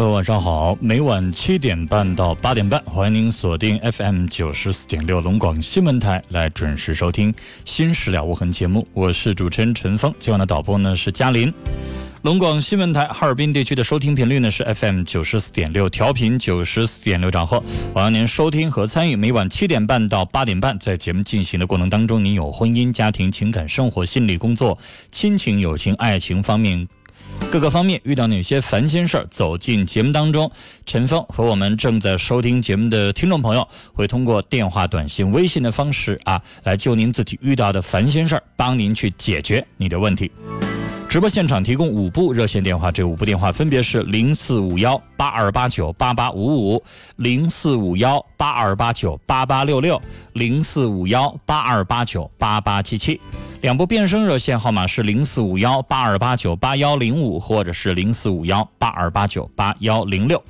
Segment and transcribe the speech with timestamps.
[0.00, 0.74] 朋友，晚上好！
[0.80, 7.30] 每晚七点半到八点半，欢迎您锁定 FM 九十四点六龙广新闻台来准时收听
[7.66, 8.88] 《新事了无痕》节目。
[8.94, 11.52] 我是主持人陈峰，今晚的导播呢是嘉林。
[12.22, 17.62] 龙广新闻台哈尔滨地区的收听频率呢是 FM 九十四点六，调频九十四点六兆赫。
[17.92, 24.78] 欢迎您收听和参与每晚七点半到八点半，在节目进行的过程当中，您有婚姻、家庭、情感、生活、心理、工作、
[25.12, 26.88] 亲情、友情、爱情方面。
[27.50, 30.48] 各个方面遇到哪些烦心事儿，走进节目当中，
[30.86, 40.30] 陈峰和我们正在收听节目的听众朋友，会通过电话、短信、微信的方式啊，来就您自己遇到的烦心事儿，帮您去解决你的问题。
[41.10, 46.80] 直播现场提供五部热线电话，这五部电话分别是零四五幺八二八九八八五五、
[47.16, 50.00] 零四五幺八二八九八八六六、
[50.34, 53.20] 零四五幺八二八九八八七七。
[53.60, 60.40] 两部变声热线号码是零四五幺八二八九八幺零五，或者是零四五幺八二八九八幺零六。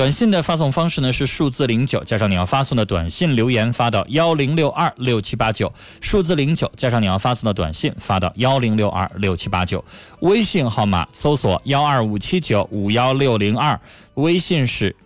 [0.00, 9.84] 短信的发送方式呢是数字零九加上你要发送的短信留言发到幺零六二六七八九，数字零九加上你要发送的短信发到幺零六二六七八九。
[10.20, 13.78] 微信号码搜索幺二五七九五幺六零二，
[14.14, 14.96] 微信是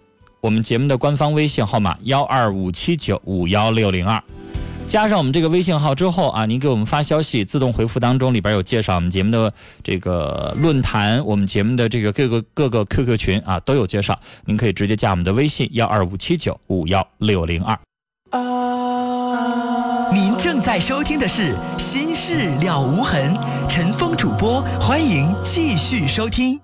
[0.41, 4.22] 我们节目的官方微信号码幺二五七九五幺六零二。
[4.87, 9.53] 加上我们这个微信号之后啊，您给我们发消息，自动回复当中里边有介绍我们节目的
[9.83, 17.77] 这个论坛，我们节目的这个各个各个 QQ 群啊都有介绍，您可以直接加我们的微信幺二五七九五幺六零二。
[20.12, 23.34] 您正在收听的是《心事了无痕》，
[23.69, 26.61] 陈峰主播，欢迎继续收听。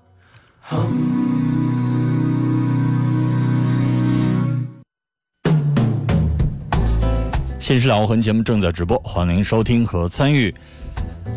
[7.61, 10.51] 新事了无痕节目正在直播，欢迎您收听和参与。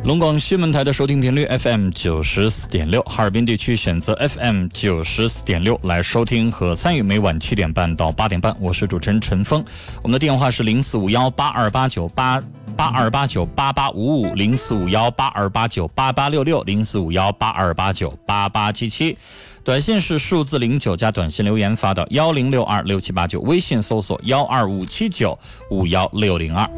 [0.04, 7.02] 龙广新闻台的收听频率 FM 九十四点六，哈尔滨地区选择 FM 九十四点六来收听和参与。
[7.02, 9.62] 每晚七点半到八点半，我是主持人陈峰。
[10.02, 12.42] 我们的电话是零四五幺八二八九八
[12.74, 19.18] 八二八九八八五五，零四五幺八二八九八八六六，零四五幺八二八九八八七七。
[19.64, 25.38] 短信是数字零九加短信留言发到幺零六二六七八九，微信搜索幺二五七九
[25.70, 26.68] 五幺六零二。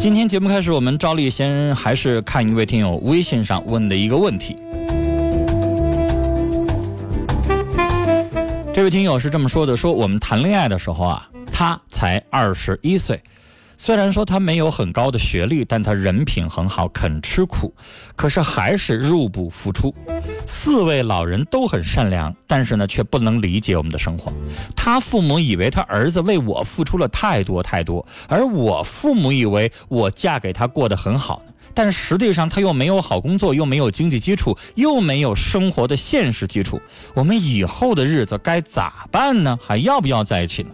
[0.00, 4.56] 今天节目开始，我们照例先还是看一位听友微信上问的一个问题。
[8.72, 13.22] 这位听友是这么说的：说我们谈恋爱的时候啊，他才二十一岁。
[13.84, 17.74] 虽然说他没有很高的学历，但他人品很好，肯吃苦，
[18.14, 19.92] 可是还是入不敷出。
[20.46, 24.32] 四位老人都很善良，但是呢，却不能理解我们的生活。
[24.76, 31.42] 他父母以为他儿子为我付出了太多太多，而我父母以为我嫁给他过得很好，
[31.74, 36.80] 但实际上他又没有好工作，又没有经济基础，又没有生活的现实基础。
[37.14, 39.58] 我们以后的日子该咋办呢？
[39.60, 40.70] 还要不要在一起呢？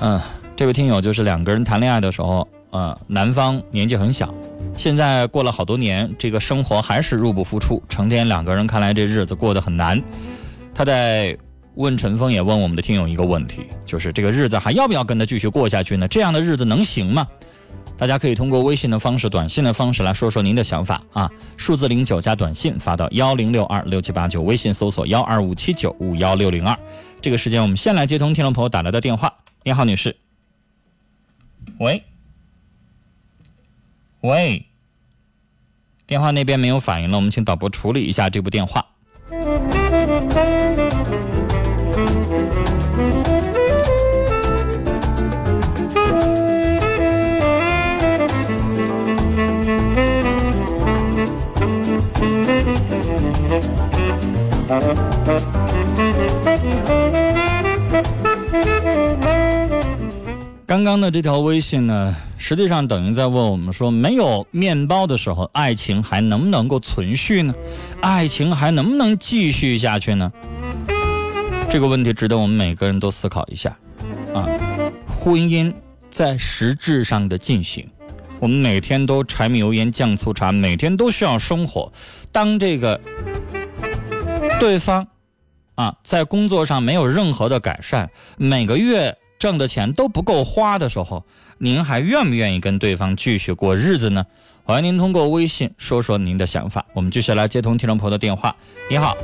[0.00, 0.18] 嗯。
[0.54, 4.32] 这位听友就是两个人谈恋爱的时候，呃，男方年纪很小，
[4.76, 10.00] 现在过了好多年，这个生活还是入不敷出，成天两个人看来这日子过得很难。
[10.74, 11.36] 他在
[11.74, 16.06] 问陈峰，也问我们的听友一个问题，就是这个日子还要不要跟他继续过下去呢？
[16.06, 17.26] 这样的日子能行吗？
[17.96, 21.30] 大家可以通过微信的方式、短信的方式来说说您的想法啊。
[21.56, 26.76] 数字零九加短信发到幺零六二六七八九，微信搜索幺二五七九五幺六零二。
[27.20, 29.32] 这个时间我们先来接通听众朋友打来的电话。
[29.64, 30.21] 你好，女士。
[31.78, 32.04] 喂，
[34.20, 34.66] 喂，
[36.06, 38.91] 电话那边没有反应了，我们请导播处理一下这部电话。
[60.72, 67.54] 刚刚的这条微信呢，实际上等于在问我们说，没有面包的时候，爱情还能不能够存续呢？
[68.00, 70.32] 爱情还能不能继续下去呢？
[71.70, 73.76] 这个问题值得我们每个人都思考一下。
[74.32, 74.48] 啊，
[75.06, 75.70] 婚姻
[76.08, 77.86] 在实质上的进行，
[78.40, 81.92] 我们每天都柴米油盐酱醋茶，每天都需要生活。
[82.32, 82.98] 当这个
[84.58, 85.06] 对方
[85.74, 88.08] 啊，在工作上没有任何的改善，
[88.38, 91.24] 每个月挣的钱都不够花的时候，
[91.58, 94.24] 您还愿不愿意跟对方继续过日子呢？
[94.62, 96.84] 欢迎您通过微信说说您的想法。
[96.92, 98.54] 我们继续来接通听众朋友的电话。
[98.88, 99.16] 你好，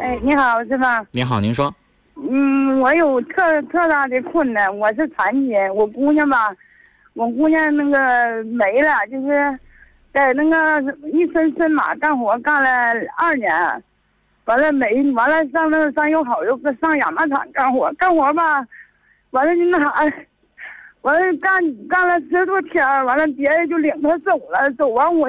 [0.00, 1.04] 哎，你好，是吧？
[1.12, 1.70] 你好，您说。
[2.16, 6.50] 嗯，我有特特大的困难，我是残疾人，我姑娘吧，
[7.12, 9.58] 我姑娘那个没了，就是
[10.14, 12.68] 在那个一身身马干活干了
[13.18, 13.52] 二年，
[14.46, 18.66] 完了没完了上那上友好又上养马场干活，干活吧，
[19.34, 19.92] 完了那啥，
[21.02, 25.28] 完了干干了十多天，完了别人就领他走了，走完我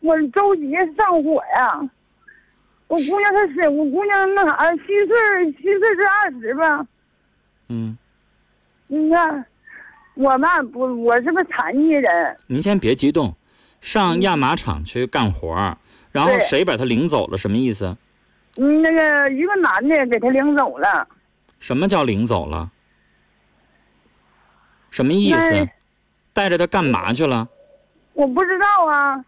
[0.00, 1.90] 我着急上火呀。
[2.86, 6.86] 我姑娘她是我姑娘那啥虚岁虚岁是二十吧？
[7.68, 7.96] 嗯，
[8.88, 9.42] 你看
[10.14, 12.36] 我吧不我是个残疾人。
[12.46, 13.34] 您先别激动，
[13.80, 15.78] 上亚麻厂去干活，
[16.12, 17.38] 然后谁把他领走了？
[17.38, 17.96] 什么意思？
[18.56, 21.08] 嗯，那个一个男的给他领走了。
[21.58, 22.70] 什么叫领走了？
[24.90, 25.68] 什么意思？
[26.32, 27.48] 带着他干嘛去了？
[28.12, 29.24] 我不知道啊。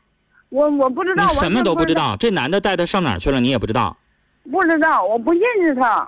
[0.51, 2.15] 我我不知道，你什么都不知道。
[2.19, 3.41] 这男的带他上哪儿去了？
[3.41, 3.97] 你也不知道。
[4.51, 6.07] 不知道，我不认识他。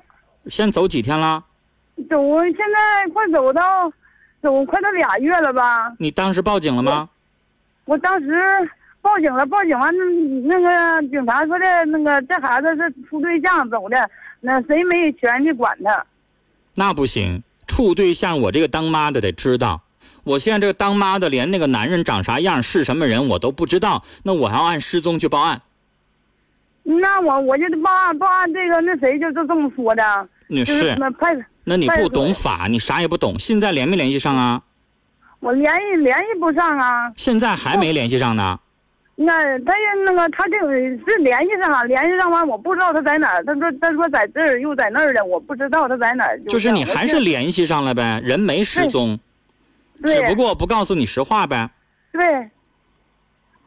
[0.49, 1.43] 先走几天了？
[2.11, 3.91] 走，现在快走到，
[4.43, 5.95] 走快到俩月了吧？
[5.99, 7.09] 你当时报警了吗？
[7.87, 9.95] 我当时报警了，报警完，
[10.45, 14.11] 那个警察说的，那个这孩子是处对象走的，
[14.41, 16.05] 那谁没权利管他？
[16.75, 17.43] 那不行，
[17.75, 19.83] 处对象，我这个当妈的得知道。
[20.23, 25.61] 我现在这个当妈的连那个男人长啥样是什么人我都不知道，那我还要按失踪去报案。
[26.85, 30.29] 那我我就报案报案，这个那谁就就这么说的。
[30.47, 33.37] 你是那派那你不懂法，你啥也不懂。
[33.41, 34.63] 现在联没联系上啊？
[35.41, 37.13] 我联系联系不上啊。
[37.17, 38.61] 现在还没联系上呢。
[39.17, 43.45] 那他也那个他这个是联系上了，联系上完我不知道他在哪儿。
[43.45, 46.41] 他说他说在这儿又在那儿的，我不知道他在哪儿。
[46.43, 49.19] 就是你还是联系上了呗，人没失踪。
[50.05, 51.71] 只不过不告诉你实话呗。
[52.13, 52.51] 对。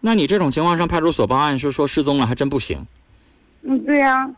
[0.02, 2.86] 那你这种情况上派出所报案是说失踪了，还真不行。
[3.62, 4.30] 嗯，对呀。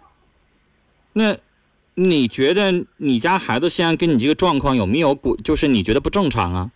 [1.13, 1.35] 那，
[1.95, 5.35] 你觉得你家孩子现在跟你这个状况有没有过？
[5.37, 6.71] 就是你觉得不正常啊？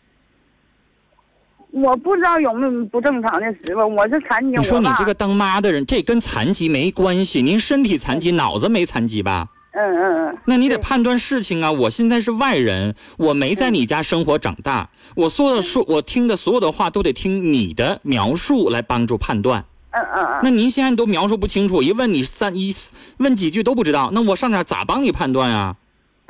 [1.73, 3.87] 我不知道有没有不正常的时候。
[3.87, 4.55] 我是残疾。
[4.55, 7.41] 你说你这个当妈的人，这跟残疾没关系。
[7.41, 9.47] 您身体残疾，脑子没残疾吧？
[9.71, 11.71] 嗯嗯嗯，那你得判断事情啊！
[11.71, 19.65] 我现在是外人，我没在你家生活长大，我说的说，我听的所有的话都得听你的描述来帮助判断。
[19.89, 20.39] 嗯嗯嗯。
[20.43, 22.71] 那您现在都描述不清楚，一问你三一
[23.17, 25.75] 问几句都不知道，那我上哪咋帮你判断啊？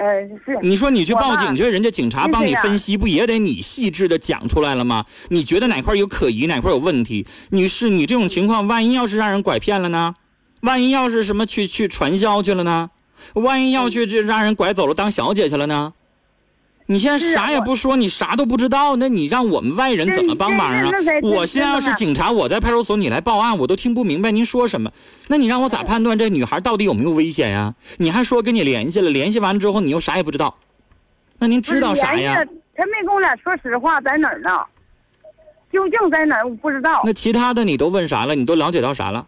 [0.03, 0.59] 呃，是。
[0.61, 5.05] 你说你去报警去，人家警察帮你分析，不也得你细致的讲出来了吗？
[5.29, 7.25] 你觉得哪块有可疑，哪块有问题？
[7.51, 10.15] 你是，你这种情况，万一要是让人拐骗了呢？
[10.61, 12.89] 万一要是什么去去传销去了呢？
[13.35, 15.93] 万一要去这让人拐走了当小姐去了呢？
[16.85, 20.91] 你现在啥也不说，你啥都不知道，那你让我们外人怎么帮忙啊？
[21.21, 24.91] 我现在要是警察，我在派出所，你来报案，我都听不明白您说什么。
[25.27, 27.73] 那你让我咋判断这女孩到底有没有危险呀？
[27.97, 30.55] 你还说跟你联系了，联系完之后你又啥也不知道，
[31.39, 32.43] 那您知道啥呀？
[32.75, 34.49] 他没跟我俩说实话，在哪儿呢？
[35.71, 36.47] 究竟在哪儿？
[36.47, 37.01] 我不知道。
[37.05, 38.35] 那其他的你都问啥了？
[38.35, 39.25] 你都了解到啥了？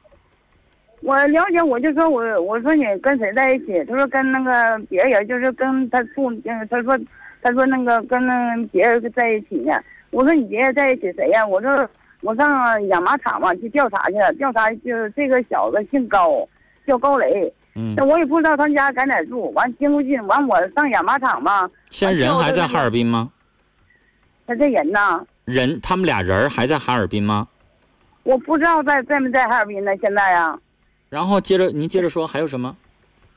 [1.01, 3.83] 我了解，我就说我我说你跟谁在一起？
[3.87, 6.31] 他说跟那个别人，就是跟他处，
[6.69, 6.99] 他说
[7.45, 9.79] 他说那个跟那别人在一起呢。
[10.09, 11.45] 我说你别人在一起谁呀？
[11.45, 11.87] 我说
[12.21, 16.47] 我上养马场嘛去调查去了，调查就是这个小子姓高，
[16.87, 17.53] 叫高雷。
[17.75, 17.93] 嗯。
[17.95, 19.51] 那我也不知道他家在哪住。
[19.53, 21.69] 完经过近，完我上养马场嘛。
[21.91, 23.29] 现在人还在哈尔滨吗？
[24.47, 25.23] 他这人呢？
[25.43, 27.47] 人，他们俩人还在哈尔滨吗？
[28.23, 30.57] 我不知道在在没在哈尔滨呢，现在呀。
[31.09, 32.75] 然后接着您接着说，还有什么？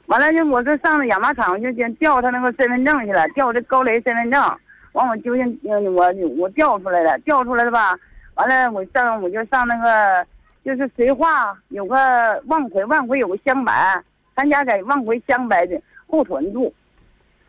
[0.09, 4.43] 完了就我这上了养马场，就先调他那个身份证去了，调这高雷身份证。
[4.93, 7.95] 完我究竟我我调出来了，调出来了吧？
[8.35, 10.27] 完了我上我就上那个
[10.65, 14.03] 就是绥化有个望奎，望奎有个乡白，
[14.35, 16.73] 咱家在望奎乡白的后屯住。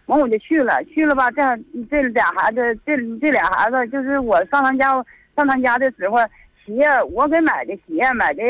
[0.08, 1.32] 完我就去了，去了吧？
[1.32, 1.42] 这
[1.89, 4.92] 这俩孩子，这这俩孩子就是我上他家
[5.34, 6.18] 上他家的时候，
[6.66, 8.44] 鞋我给买的鞋买的。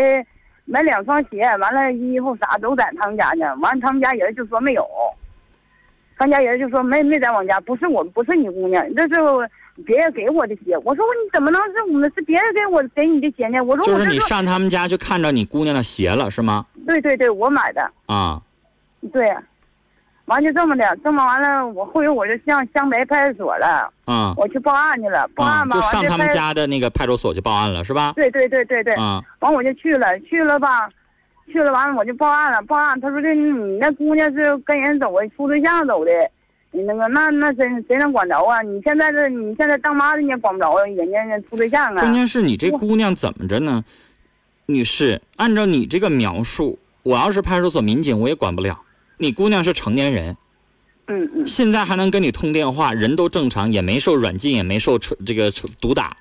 [0.71, 3.55] 买两双鞋，完了衣服啥都在他们家呢。
[3.55, 4.87] 完了他们家人就说没有，
[6.15, 9.15] 他们家人就说没没在我们家，不是我不是你姑娘，这是
[9.83, 10.77] 别人给我的鞋。
[10.83, 13.59] 我说我你怎么能是我们是别人给我给你的鞋呢？
[13.63, 16.65] 我说就是你上他们家就看着你姑娘的鞋了是吗？
[16.85, 17.91] 对对对，我买的。
[18.05, 18.39] 啊，
[19.11, 19.35] 对，
[20.29, 28.13] 完就这么的，这么完了，我后来我就向湘北派出所了，啊我去报案去了，报啊，案吧，就上他们家的那个派出所去报案了是吧？
[28.15, 30.87] 对对对对对，啊，完我就去了，去了吧，
[31.51, 36.11] 去了完了我就报案了，报案他说这你那姑娘是跟人走的，处对象走的，
[36.71, 38.61] 你那个那那谁谁能管着啊？
[38.61, 42.13] 你现在这你现在当妈的你也管不着啊，人家人处对象啊关。
[42.13, 43.83] 键是你这姑娘怎么着呢？
[44.67, 48.79] 女士，按照你这个描述，我要是派出所民警，我也管不了。
[49.19, 50.35] 你姑娘是成年人，
[51.07, 56.17] 嗯嗯，现在还能跟你通电话，人都正常，也没受软禁，也没受这个毒打，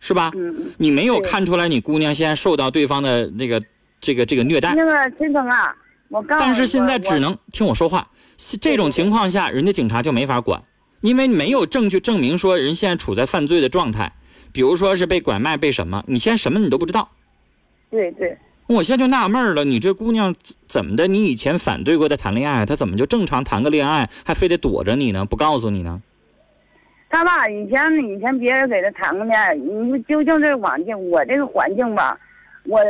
[0.00, 0.30] 是吧？
[0.76, 3.62] 你没有看出来你姑娘现在受到对方的这个
[4.00, 5.74] 这个这个虐待，那个陈峰啊，
[6.08, 8.10] 我告诉，但是现在只能听我说话。
[8.60, 10.60] 这种情况下，人家警察就没法管，
[11.00, 14.12] 因为没有证据证明说人现在处在犯罪的状态，
[14.52, 17.08] 比如说是被拐卖，被什么，你现在什么你都不知道。
[17.88, 18.36] 对对，
[18.72, 20.34] 我现在就纳闷了，你这姑娘
[20.66, 21.06] 怎么的？
[21.06, 25.24] 你以前反对过她谈恋爱，她怎么就正常谈个恋爱，还非得躲着你呢？
[25.24, 26.00] 不告诉你呢？
[27.10, 32.18] 他吧，以前以前别人给他谈过恋爱，你究竟这环境，我这个环境吧，
[32.64, 32.80] 我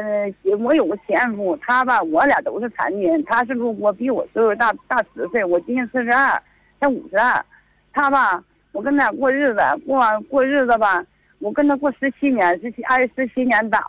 [0.60, 6.40] 我有个前夫，他吧，我俩都是残疾人，他是路过，比我岁数大大十岁，我今年四十二，
[6.78, 7.44] 他五十二，
[7.92, 11.04] 他吧，我跟他过日子，过完过日子吧，
[11.40, 13.82] 我跟他过十七年，十七挨十七年打，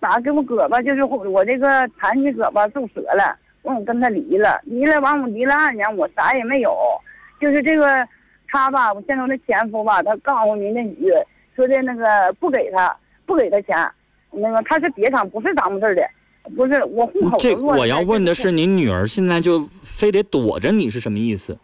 [0.00, 6.76] 打给我胳膊就是我这个残疾胳膊受折了，完我跟他离了，离了完我离了二年，我啥也没有，
[7.40, 7.86] 就是这个。
[8.52, 11.08] 他吧，我现在我那前夫吧，他告诉民政局
[11.54, 12.92] 说的那个不给他，
[13.24, 13.88] 不给他钱，
[14.32, 16.02] 那个他是别厂，不是咱们这儿的，
[16.56, 21.56] 不是我户口这我要问的是，您女儿现在就非得躲着你是什么意思？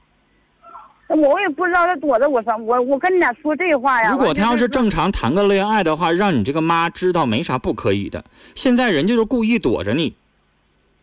[1.09, 4.11] 这我也不知道他躲着我啥，我我跟你俩说这话呀。
[4.11, 8.25] 如果他要是正常谈个恋爱的话，让你这个妈知道没啥不可以的。
[8.55, 10.15] 现在人家就是故意躲着你，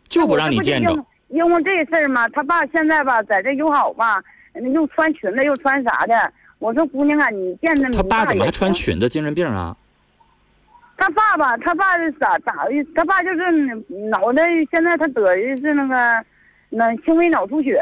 [0.09, 0.93] 就不让你见着。。
[1.29, 4.21] 因为这事儿嘛，他爸现在吧在这友好吧，
[4.73, 6.31] 又穿裙子又穿啥的。
[6.59, 8.99] 我说姑娘啊，你见着他爸怎么还穿裙？
[8.99, 9.09] 子？
[9.09, 9.75] 精神病啊？
[10.95, 12.71] 他爸爸，他爸是咋咋的？
[12.93, 13.51] 他爸就是
[14.09, 16.25] 脑袋现在他得的是那个，
[16.69, 17.81] 那轻微脑出血。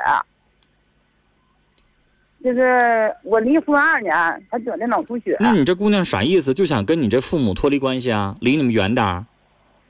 [2.44, 4.14] 就是我离婚二年，
[4.50, 5.38] 他得的脑出血。
[5.40, 6.54] 那你这姑娘啥意思？
[6.54, 8.36] 就想跟你这父母脱离关系啊？
[8.42, 9.26] 离你们远点儿？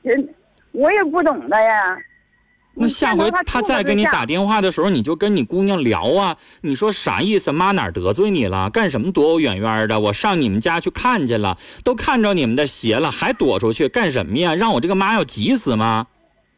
[0.02, 0.28] 人
[0.72, 1.96] 我也不懂的呀。
[2.74, 6.36] 那下回他再给你打电话的时候，你就跟你姑娘聊啊。
[6.62, 7.52] 你说啥意思？
[7.52, 8.70] 妈哪得罪你了？
[8.70, 10.00] 干什么躲我远远的？
[10.00, 14.54] 我上你们家去看去了，都看着你们的鞋了，还躲出去干什么呀？
[14.54, 16.06] 让我这个妈要急死吗？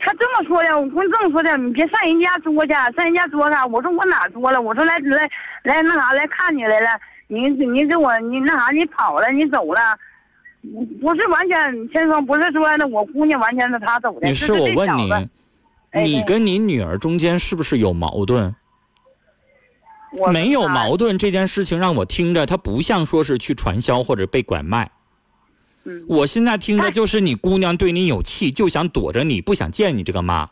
[0.04, 3.70] 他这么说的，我跟这么说的，你别上人家桌去，上人家桌干？
[3.72, 4.60] 我说我哪桌了？
[4.60, 5.30] 我说来来
[5.62, 6.88] 来那啥来看你来了，
[7.26, 9.80] 你你给我你那啥你跑了你走了，
[11.00, 14.28] 不是完全先生不是说那我姑娘完全是他走的。
[14.28, 15.10] 你是，我问你，
[15.92, 18.54] 哎你跟你女儿中间是不是有矛盾？
[20.32, 24.90] 没有矛盾这件事情让我听着，他不像说是去传销或者被拐卖。
[25.84, 30.48] 嗯，我现在听着就是你姑娘对你有气，就想躲着你，不想见你这个妈。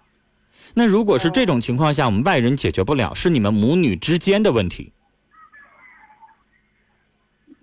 [0.74, 4.92] 那如果是这种情况下，我们外人解决不了，是你们母女之间的问题。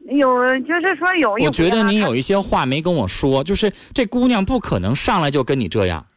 [0.05, 0.27] 有，
[0.61, 1.45] 就是说有一。
[1.45, 6.07] 我觉得你有一些话没跟我说，就是这姑娘不可能上来就跟你这样，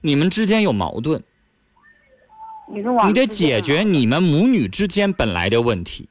[0.00, 1.22] 你们之间有矛盾。
[3.06, 6.08] 你得解决你们母女之间本来的问题。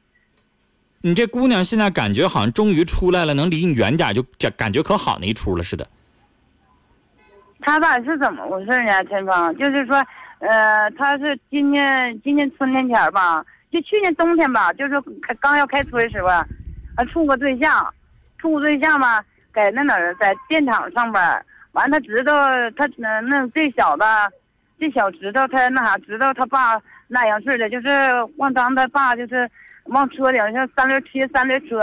[1.00, 4.24] 你这姑娘现在感觉好像终于出来了，能离你远点，就
[4.56, 5.86] 感觉可好那一出了似的。
[7.60, 9.04] 他吧是怎么回事呢？
[9.04, 9.96] 陈芳，就是说，
[10.38, 15.00] 呃，他是今年今年春天前吧，就去年冬天吧，就是
[15.40, 16.28] 刚要开春时候，
[16.96, 17.92] 他处个对象，
[18.38, 21.44] 处个对象吧，在那哪儿，在电厂上班。
[21.72, 24.02] 完，他知道他那那这小子，
[24.80, 27.88] 这小子知道他那啥，知道他爸那样式的，就是
[28.36, 29.48] 往当他爸就是
[29.88, 31.78] 往车顶像三轮贴三轮车，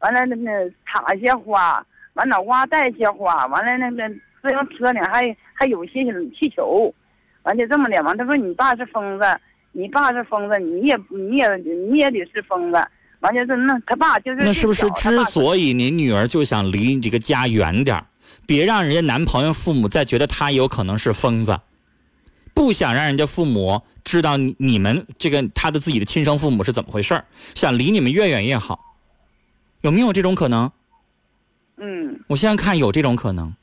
[0.00, 0.50] 完了那那
[0.86, 1.84] 插一些花，
[2.14, 4.14] 完脑瓜带一些花，完了那个。
[4.42, 6.02] 自行车里，还还有些
[6.36, 6.92] 气球，
[7.44, 8.02] 完就这么的。
[8.02, 9.24] 完，他说你爸是疯子，
[9.70, 12.84] 你爸是疯子，你也你也你也得是疯子。
[13.20, 18.04] 完就是那他爸就是那是不是之所以你女儿就想离你这个家远点
[18.44, 21.56] 别让人家男朋友父母再觉得他有可能是疯子，
[22.54, 27.22] 不想让人家父母知道你们这个他的自己的亲生父母是怎么回事
[27.54, 28.96] 想离你们越远越好，
[29.80, 30.70] 有没有这种可能？
[31.78, 33.54] 嗯，我现在看有这种可能。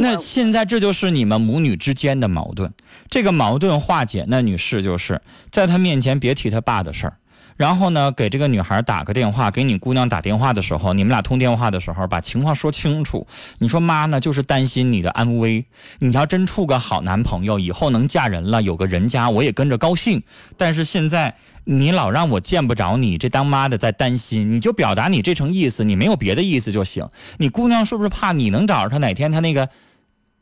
[0.00, 2.72] 那现在这就是你们母女之间的矛盾，
[3.10, 7.18] 这个矛盾化解，那女士就是在他面前别提他爸的事儿，
[7.56, 13.26] 然后呢，给这个女孩打个电话，给你姑娘打电话的时候，你们俩通电话的时候，把情况说清楚。
[13.58, 15.64] 你说妈呢，就是担心你的安危。
[16.00, 20.22] 你要真处个好男朋友，以后能嫁人了，有个人家，我也跟着高兴。
[20.56, 21.34] 但是现在
[21.64, 27.08] 你老让我见不着你，这当妈的在担心，你就表达你这层意思，你没有别的意思就行。
[27.38, 28.98] 你姑娘是不是怕你能找着她？
[28.98, 29.68] 哪天她那个？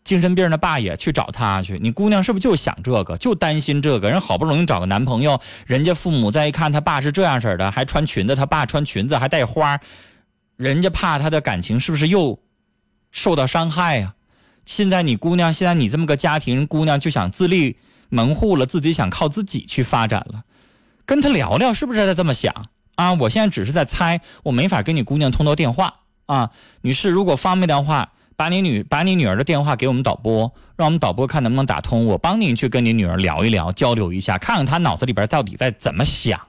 [0.05, 4.11] 精神病的爸也去找他去，你姑娘是不是就想这个，就担心这个？
[4.11, 9.81] 人好不容易找个男朋友，人家父母再一看他爸是这样式的，还穿裙子，他爸穿裙子还带花，
[10.57, 12.39] 人家怕他的感情是不是又
[13.11, 14.15] 受到伤害呀？
[14.67, 17.79] 现在你姑娘，现在你这么个家庭姑娘就想自立
[18.11, 20.43] 门户了，自己想靠自己去发展了，
[21.07, 23.15] 跟他聊聊，是不是在这么想啊？
[23.15, 26.51] 我现在只是在猜，我没法跟你姑娘通到电话啊，
[26.83, 28.11] 女士，如果方便的话。
[28.37, 32.05] 把你女把你女儿的电话给我们导播，让我们导播看能不能打通。
[32.07, 36.41] 我帮您去跟你女儿聊一聊，交流一下，看看她脑子里边到底在怎么想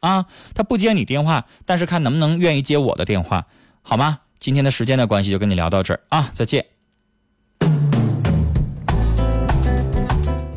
[0.00, 0.24] 啊。
[0.54, 3.44] 她不接你电话，但是看能不能愿意接我的电话，
[3.82, 4.20] 好吗？
[4.38, 6.64] 今天的时间的关系，就跟你聊到这儿啊，再见。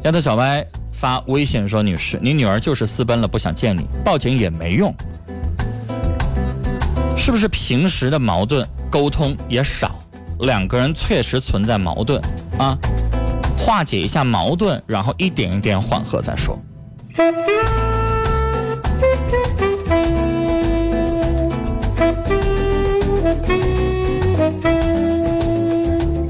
[0.03, 4.93] 丫头小歪发微信说：“女士，你女儿就是私奔了，不想见你，报警也没用，
[7.17, 9.99] 是不是平时的矛盾沟通也少？”
[10.41, 12.21] 两个人确实存在矛盾
[12.57, 12.77] 啊，
[13.57, 16.57] 化解一下矛盾，然后一点一点缓和再说。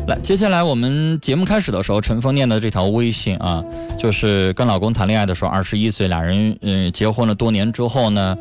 [0.07, 3.63] 来，接下来我们节目开始的时候，陈峰念的这条微信啊，
[3.99, 8.35] 就是跟老公谈恋爱的时候，二十一岁，俩人嗯结婚了多年之后呢。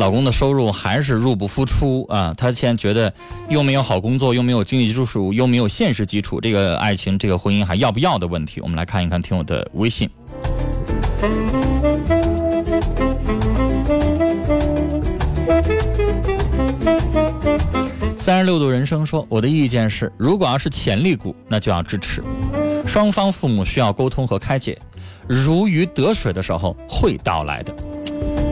[0.00, 2.32] 老公的收入还是入不敷出啊！
[2.34, 3.12] 她现在觉得
[3.50, 8.62] 又没有好工作，又没有经济基础，又没有现实基础，这个爱情、这个婚姻还要不要的问题？
[8.62, 10.08] 我们来看一看听友的微信。
[18.16, 22.24] 三十六度人生说：“我的意见是，如果要是潜力股，那就要支持。
[22.86, 24.78] 双方父母需要沟通和开解，
[25.28, 27.74] 如鱼得水的时候会到来的。”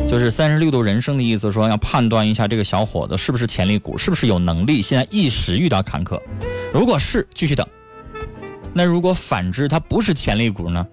[0.09, 4.81] 就是三十六度人生的意思，说要判断一下这个小伙子是不是潜力股，是不是有能力。
[4.81, 6.19] 现在一时遇到坎坷，
[6.73, 7.69] 如果是继续等，
[8.73, 10.87] 那如果反之他不是潜力股呢？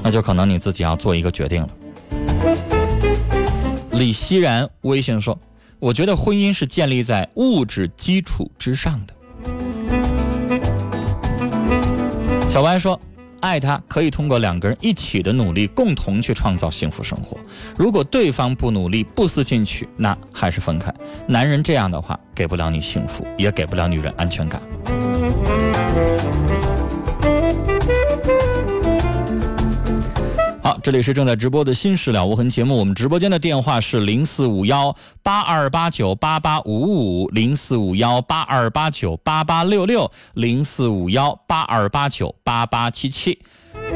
[0.00, 1.68] 那就可能你自己要做一个决定了。
[3.90, 5.36] 李熙然微信说
[5.80, 9.14] ：“我觉得婚姻是建立在物质基础之上的。”
[12.48, 12.98] 小歪说。
[13.42, 17.36] 爱他可以通过两个人一起的努力，共同去创造幸福生活。
[17.76, 20.94] 如果对方不努力、不思进取，那还是分开。
[21.26, 24.62] 男人这样的话，给不了你幸福，也给不了女人安全感。
[30.62, 43.36] 好，这里是正在直播的《新事了无痕》节目，我们直播间的电话是零四五幺八二八九八八五五零四五幺八二八九八八六六零四五幺八二八九八八七七，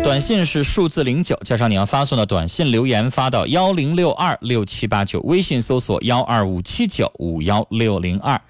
[0.02, 8.40] 短信是数字零九加上你要发送的短信留言发到幺零六二六七八九，微信搜索幺二五七九五幺六零二，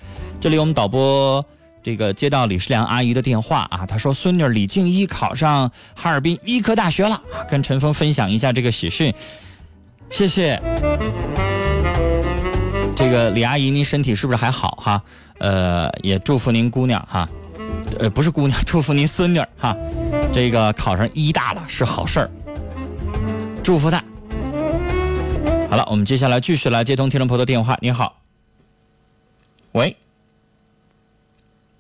[0.40, 1.44] 这里我们导播。
[1.86, 9.14] 这个接到李世良阿姨的电话啊，她说孙女李静一考上哈尔滨医科大学了，跟陈峰分享一下这个喜讯，
[10.10, 10.60] 谢谢。
[12.96, 15.00] 这个李阿姨，您身体是不是还好哈？
[15.38, 17.28] 呃，也祝福您姑娘哈，
[18.00, 19.76] 呃，不是姑娘，祝福您孙女哈，
[20.34, 22.30] 这个考上医大了是好事儿，
[23.62, 24.02] 祝福她。
[25.70, 28.22] 好了，我们接下来继续来接通听众朋友的电话，你好，
[29.70, 29.96] 喂。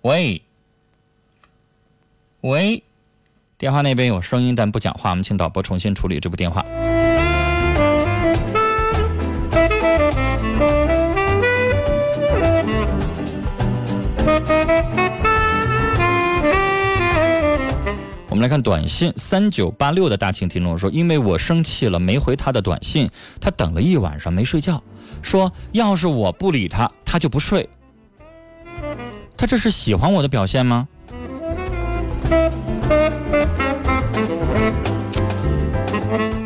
[0.06, 0.40] 喂，
[2.42, 2.80] 喂，
[3.58, 6.64] 电话那边有声音但不讲话，我们请导播重新处理这部电话。
[18.28, 24.80] 我们来看短信，三九八六的大庆听众说：“因为我生气了，没回他的短信，他等了一晚上没睡觉，
[25.20, 27.68] 说要是我不理他，他就不睡。”
[29.36, 30.88] 他这是喜欢我的表现吗？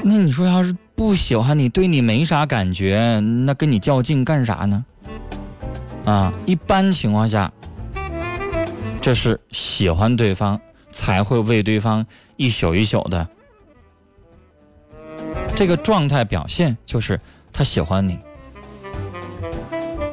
[0.03, 4.85] 那你说，要是不喜欢你，对你没啥感觉，那跟你较劲干啥呢？
[6.05, 7.53] 啊，一般情况下，
[9.01, 12.05] 这是喜欢对方才会为对方
[12.37, 13.29] 一宿一宿的。
[15.55, 17.21] 这个状态表现就是
[17.53, 18.19] 他喜欢你。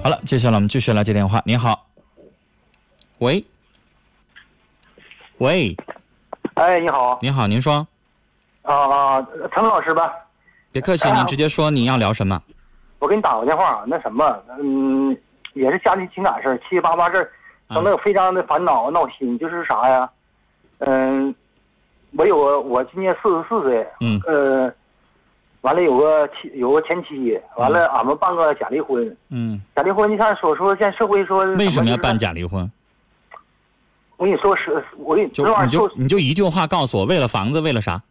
[0.03, 1.41] 好了，接下来我们继续来接电话。
[1.45, 1.86] 你好。
[3.19, 3.43] 喂，
[5.39, 5.75] 喂，
[6.53, 7.87] 哎，你好，你好，您说，
[8.61, 10.13] 啊啊，陈老师吧，
[10.71, 12.39] 别客气，您直接说您要聊什么。
[12.99, 15.17] 我给你打个电话，那什么，嗯，
[15.53, 17.31] 也是家庭情感事儿，七七八八事儿，
[17.73, 20.07] 整的非常的烦恼闹心，就是啥呀？
[20.79, 21.33] 嗯，
[22.11, 24.21] 我有个我今年四十四岁，嗯。
[24.27, 24.71] 呃，
[25.61, 32.71] 完了有个妻有个前妻，完了俺们办个假离婚，嗯，假离婚你看所说现在社会说为什么要办假离婚？
[34.17, 38.01] 我跟你说是，我跟你说你就你就一句话告诉我，为了房子，为了啥？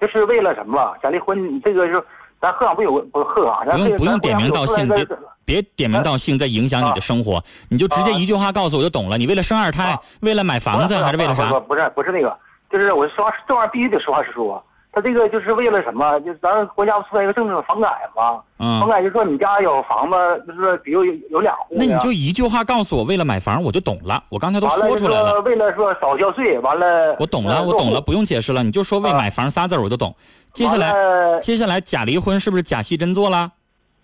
[0.00, 0.94] 就是为了什么？
[1.02, 2.02] 想离婚，你这个是
[2.40, 5.06] 咱鹤岗不有不是鹤岗，咱不用不用点名道姓，别
[5.44, 9.18] 别点名道姓，再影响你的生活，你就直接一句话告诉我就懂了。
[9.18, 11.50] 你为了生二胎啊，为了买房子，还是为了啥？
[11.50, 12.36] 不不是不是那个，
[12.70, 14.62] 就是我说话这玩意儿必须得实话实说。
[14.94, 16.20] 他这个就是为了什么？
[16.20, 18.40] 就是咱国家不出来一个政策房改吗？
[18.58, 24.22] 嗯房改就说你家有房子，就是比如有有两户那你就一句话告诉我，为了买房，我就懂了。
[24.28, 30.14] 我刚才都说出来了说，为了说少交税，完了我懂了，呃我懂了，不用解释了，你就说为啊买房仨字儿我就懂。
[30.52, 30.94] 接下来
[31.40, 33.50] 接下来假离婚是不是假戏真做了？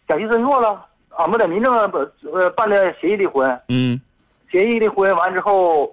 [0.09, 0.85] 假戏真做了，
[1.19, 1.73] 俺们在民政
[2.33, 4.01] 呃办的协议离婚，嗯
[4.51, 5.89] 协议离婚完之后，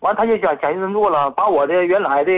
[0.00, 2.32] 完他就想假戏真做了，把我的原来的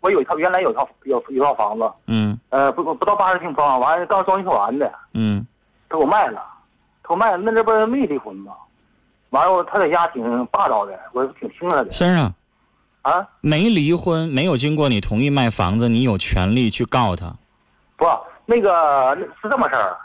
[0.00, 5.46] 我有一套原来有套有有套房子，嗯呃不不到八十平方，完了刚装修完的，嗯
[5.88, 6.40] 他给我卖了，
[7.02, 8.52] 他给我卖了，那这不是没离婚吗？
[9.30, 12.32] 完了他在家挺霸道的，我挺听他的先生，
[13.02, 17.34] 啊，没离婚，没有经过你同意卖房子，你有权利去告他。
[17.96, 18.06] 不
[18.44, 19.96] 那个是这么事儿，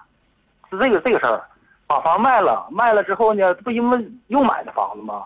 [0.72, 1.44] 是这个这个事儿，
[1.86, 5.26] 把房卖了，卖了之后呢，这不因为又买的房子吗？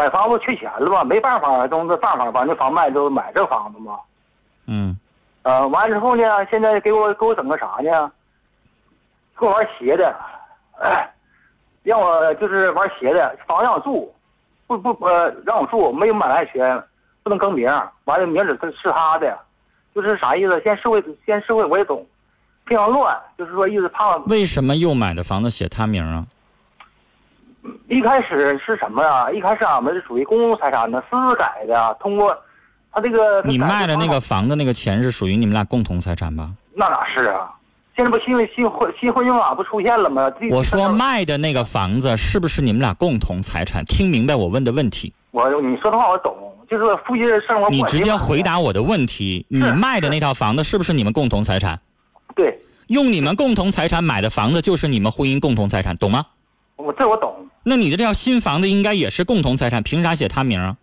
[0.00, 1.04] 买房子缺钱了吧？
[1.04, 3.98] 没办法，都是办法把那房卖之后买这房子嘛。
[4.66, 4.98] 嗯
[5.42, 8.10] 呃，完了之后呢，现在给我给我整个啥呢？
[9.38, 10.16] 给我玩邪的，
[10.80, 11.06] 哎，
[11.82, 14.10] 让我就是玩邪的，房让我住，
[14.66, 16.82] 不不呃让我住，没有买卖权，
[17.22, 17.68] 不能更名，
[18.04, 19.38] 完了名字是是他的，
[19.94, 20.58] 就是啥意思？
[20.64, 22.06] 现在社会现在社会我也懂，
[22.64, 26.24] 非常乱，就是说意思怕为什么又买的房子写他名啊？
[27.88, 29.30] 一开始是什么呀？
[29.30, 32.36] 一开始俺们是属于公共财产的，私自改的，通过
[32.92, 36.50] 他这个你卖的那个房子那个钱是属于你们俩共同财产吧？
[36.74, 37.50] 那哪是啊？
[37.96, 40.32] 现在不新新婚新婚姻法不出现了吗？
[40.50, 43.84] 我说卖的那个房子是不是你们俩共同财产？
[43.84, 46.34] 听明白我问的问题，我你说的话我懂，
[46.70, 49.44] 就是夫妻生活你直接回答我的问题。
[49.50, 51.78] 你卖的那套房子是不是你们共同财产？
[52.34, 56.24] 对，用你们共同财产买的房子就是你们婚姻共同财产，懂吗？
[56.76, 57.34] 我这我懂。
[57.62, 60.76] 那你的这套新房子应该也是共同财产，凭啥写他名啊？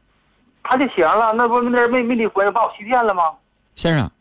[0.63, 3.23] 他就写完了，那不那没没离婚，把我欺骗了吗？
[3.75, 4.11] 先生，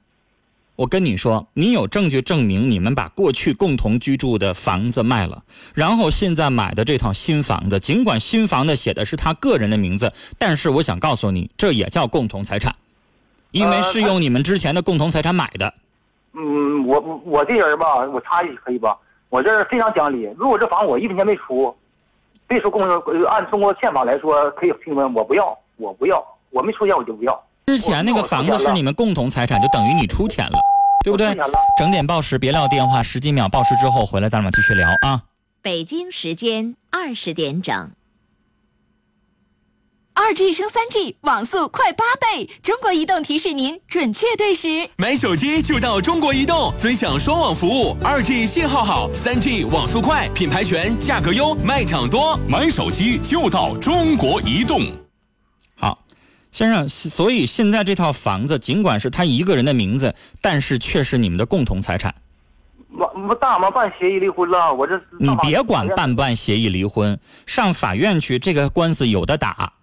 [0.77, 5.43] 我跟你说，你有证据证明你们把过去共同居住的房子卖了，
[5.75, 12.75] 然后现在买的这套新房子，尽管新房子写的是他个人的名字，但是我想告诉你，这也叫共同财产，
[13.51, 15.75] 因为呃是用你们之前的共同财产买的。
[16.35, 18.97] 嗯，我我我这人吧，我插一句可以吧？
[19.31, 21.75] 我这人非常讲理，如果这房我一分钱没出，
[22.47, 27.45] 别说公呃按中国宪法来说可以平分，我不要，我不要，我没出钱我就不要。
[27.67, 30.59] 之前那个房子是你们共同财产，就等于你出钱了，
[31.05, 31.37] 对不对？
[31.77, 35.23] 整点报时，别撂电话，十几秒报时之后回来，咱俩继续聊啊。
[35.61, 37.91] 北京时间二十点整。
[40.19, 42.49] 二 G 升三 G，网速快八倍！
[42.63, 44.89] 中国移动提示您准确对时。
[44.97, 52.35] 买手机就到中国移动，尊享双网服务，二 G 信号好，三 G 网速快，品牌全，价格优，卖场多。
[52.49, 54.91] 买手机就到中国移动。
[55.75, 56.03] 好，
[56.51, 62.15] 先生，所以现在这套房子尽管是他一个人的名字，但是却是你们的共同财产。
[62.99, 69.75] 我我大妈办协议离婚了，我这你别管办不办协议离婚，上法院去，这个官司有的打，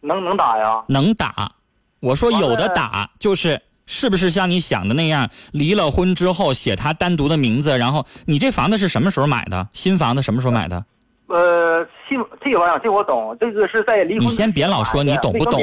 [0.00, 0.82] 能能打呀？
[0.88, 1.52] 能打。
[2.00, 9.68] 我说有的打，就是是不是像你想的那样，离了婚之后写他单独的名字，然后你这房子是什么时候买的？
[9.72, 10.84] 新房子什么时候买的？
[11.28, 15.60] 呃，新这个玩意儿这我懂，这个是在离婚你先别老说你懂不懂，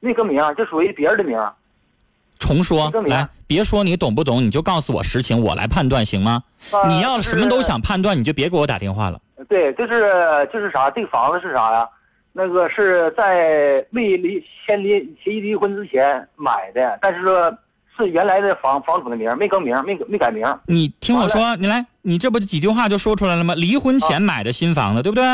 [0.00, 1.52] 那个名儿这属于别人的名儿。
[2.40, 6.42] 重说这个来，别说你懂不懂，你就告诉我实情，我来判断行吗？
[6.72, 9.20] 呃你要什么都想判断，你就别给我打电话了。
[9.48, 11.88] 对，就是就是啥，这个房子是啥呀？
[12.36, 17.48] 那个是在未离先离协议离婚之前买的，但是说
[17.96, 20.44] 是原来的房房主的名，没更名，没没改名。
[20.66, 23.54] 你听我说，你来，你这不几句话就说出来了吗？
[23.54, 25.24] 离婚前买的新房子，对不对？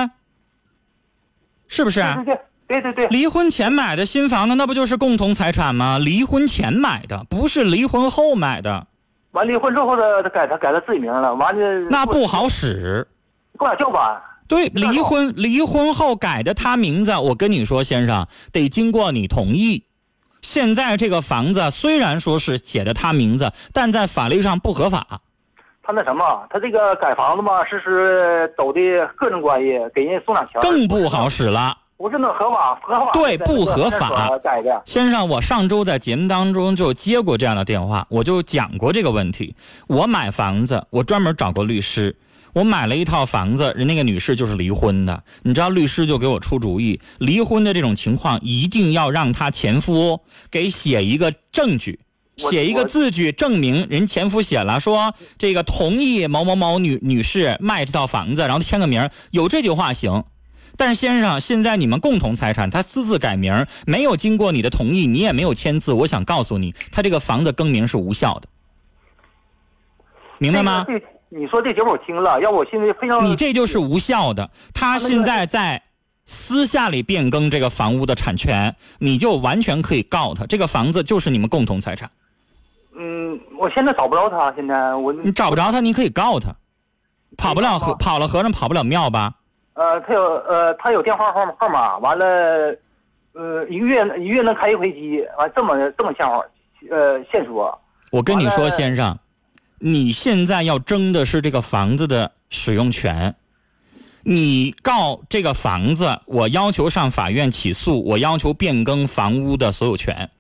[1.69, 2.03] 是不是？
[2.03, 5.99] 对对对对对对，离婚前买的新房子，那不就是共同财产吗？
[5.99, 8.87] 离婚前买的，不是离婚后买的，
[9.31, 13.09] 完离婚之后的他改他改他自己名了，完了那不好使。
[13.59, 14.21] 给我俩叫板。
[14.51, 19.85] 对，离婚离婚后改的他名字，我跟你说，先生得经过你同意。
[20.43, 25.21] 现在这个房子虽然说是写的他名字，但在法律上不合法。
[25.85, 28.81] 他那什么，他这个改房子嘛，是是走的
[29.17, 31.79] 个人关系，给人送点钱，更不好使了。
[31.97, 34.83] 不是那合法，合法对不合法改的。
[34.85, 39.55] 先生，我上周在节目当中就接过这样的电话，我就讲过这个问题。
[39.87, 42.17] 我买房子，我专门找过律师。
[42.53, 45.23] 我买了一套房子，人那个女士就是离婚的。
[45.43, 52.01] 你知道，律师就给我出主意，离婚的这种情况一定要让她前夫给写一个证据，
[52.37, 60.25] 写一个字据证明人前夫写了，说这个同意某某某女女士卖这套房子，然后签个名，有这句话行。
[60.77, 65.93] 但是先生，现在你们共同财产，他私自改名，没有经过你的同意，你也没有签字。
[65.93, 68.49] 我想告诉你，他这个房子更名是无效的，
[70.39, 70.87] 明白吗？
[71.33, 73.25] 你说这节目我听了，要不我现在非常……
[73.25, 74.51] 你这就是无效的。
[74.75, 75.81] 他现在在
[76.27, 80.45] 私下里变更这个房屋的产权，你就完全可以告他。
[80.47, 82.11] 这个房子就是你们共同财产。
[82.97, 86.55] 嗯，我现在找不着他，现在我你找不着他，你可以告他。
[87.39, 89.33] 跑不了和跑了和尚跑不了庙吧？
[89.75, 92.77] 呃，他有呃，他有电话号号码，完了，
[93.35, 96.45] 呃，一个月一个月能开一回机，完这么这么像话，
[96.91, 97.81] 呃，线索。
[98.11, 99.17] 我跟你说，先生。
[99.83, 103.35] 你现在要争的是这个房子的使用权，
[104.23, 110.31] 你告这个房子，我要求上法院起诉，我要求变更房屋的所有权，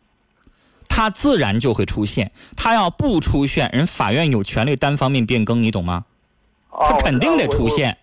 [0.89, 2.33] 它自然就会出现。
[2.55, 6.05] 他要不出现，人法院有权利单方面变更，你懂吗？
[6.71, 7.97] 他肯定得出现。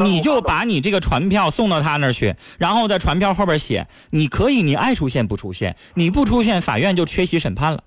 [0.00, 7.84] 你就把你这个传票送到他那儿去，然后在传票后边写，你可以，你爱出现不出现，你不出现，法院就缺席审判了。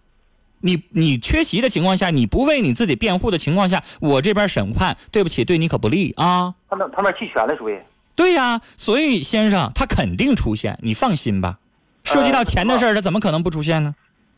[0.66, 6.56] 你你缺席的情况下，你不为你自己辩护的情况下，我这边审判，对不起，对你可不利啊。
[6.68, 7.80] 他那他那弃权了，属于。
[8.16, 11.60] 对呀，所以先生他肯定出现，你放心吧。
[12.04, 13.94] 涉及到钱的事儿，他怎么可能不出现呢？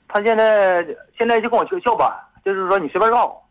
[0.09, 0.85] 他现在
[1.17, 2.11] 现在就跟我叫叫板，
[2.43, 3.41] 就是说你随便告，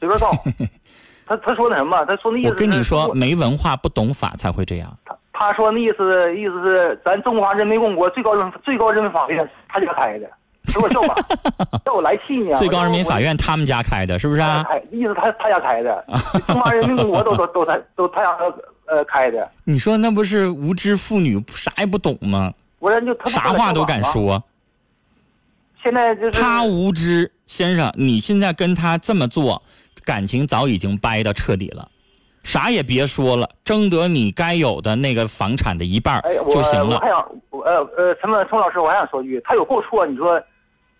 [0.00, 0.32] 随便告。
[1.26, 2.04] 他他说那什么？
[2.06, 2.48] 他说那意思。
[2.48, 4.98] 我跟你说，没文化不懂法才会这样。
[5.04, 10.28] 他他说那意思意思是，咱中华人民共和国最高人最高人民法院他家开的。
[10.72, 11.14] 给我叫吧，
[11.84, 12.54] 叫我来气呢。
[12.54, 14.64] 最高人民法院他们家开的，是不是啊？
[14.92, 16.04] 意思他他家开的，
[16.46, 18.36] 中华人民共和国都都都他都他家
[18.86, 19.50] 呃开的。
[19.64, 22.52] 你说那不是无知妇女啥也不懂吗？
[22.78, 24.42] 我人就啥话都敢说。
[25.82, 29.62] 现在就是他无知，先生，你现在跟他这么做，
[30.04, 31.88] 感情早已经掰的彻底了，
[32.42, 36.96] 啥也别说了，争得你该有的那个房产的一半就行了。
[36.96, 37.18] 我还想，
[37.64, 40.40] 呃呃，陈文陈老师，我还想说句，他有过错，你说。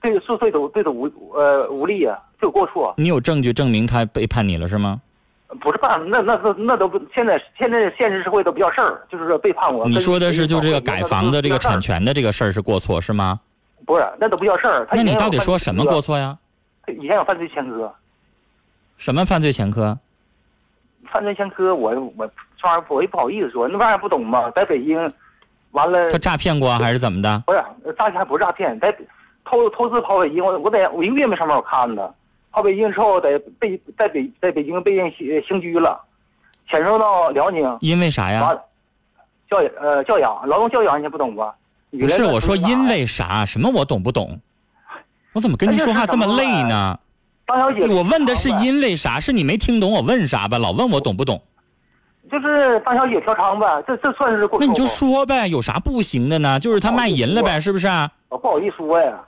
[0.00, 2.94] 对，是对的，对的无呃无力啊，就有过错。
[2.96, 5.00] 你有证据证明他背叛你了是吗？
[5.60, 9.88] 不是叛，那那那那都不，现在现在现实社会都不叫事儿，就是说背叛我。
[9.88, 13.40] 你说的是就这个改房子这个产权的这个事儿是过错是吗？
[13.84, 14.86] 不是，那都不叫事儿。
[14.92, 16.38] 那你到底说什么过错呀？
[16.86, 17.92] 以前有犯罪前科。
[18.96, 19.98] 什么犯罪前科？
[21.12, 22.24] 犯罪前科，我我
[22.56, 25.12] 这玩意儿我也不好意思说，那玩意儿不懂嘛，在北京，
[25.72, 26.08] 完了。
[26.10, 27.42] 他诈骗过还是怎么的？
[27.44, 28.96] 不是诈骗，不是诈骗，在。
[29.44, 32.12] 偷偷自跑北京，我我在我一个月没上班，我看的，
[32.50, 36.00] 跑北京之后在被在北在北京被人刑刑拘了，
[36.68, 37.76] 遣送到辽宁。
[37.80, 38.56] 因为啥呀？
[39.50, 41.54] 教呃教养劳动教养你不懂吧？
[41.90, 43.44] 不是我说因为啥？
[43.44, 44.40] 什么我懂不懂？
[45.32, 46.98] 我怎么跟你说话这么累呢？
[47.48, 49.18] 张小姐，我问的是因为啥？
[49.18, 50.56] 是你没听懂我问啥吧？
[50.58, 51.42] 老问我懂不懂？
[52.30, 56.60] 就是张小姐嫖娼呗，这这算是过那你就说呗，有啥不行的呢？
[56.60, 57.88] 就是他卖淫了呗，是不是？
[58.30, 59.20] 我不好意思说呀。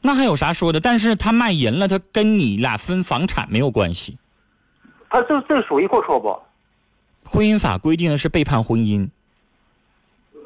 [0.00, 0.80] 那还有啥说的？
[0.80, 4.16] 但是他卖淫了，他跟你俩分房产没有关系。
[5.10, 6.34] 他这这属于过错不？
[7.28, 9.10] 婚姻法规定的是背叛婚姻。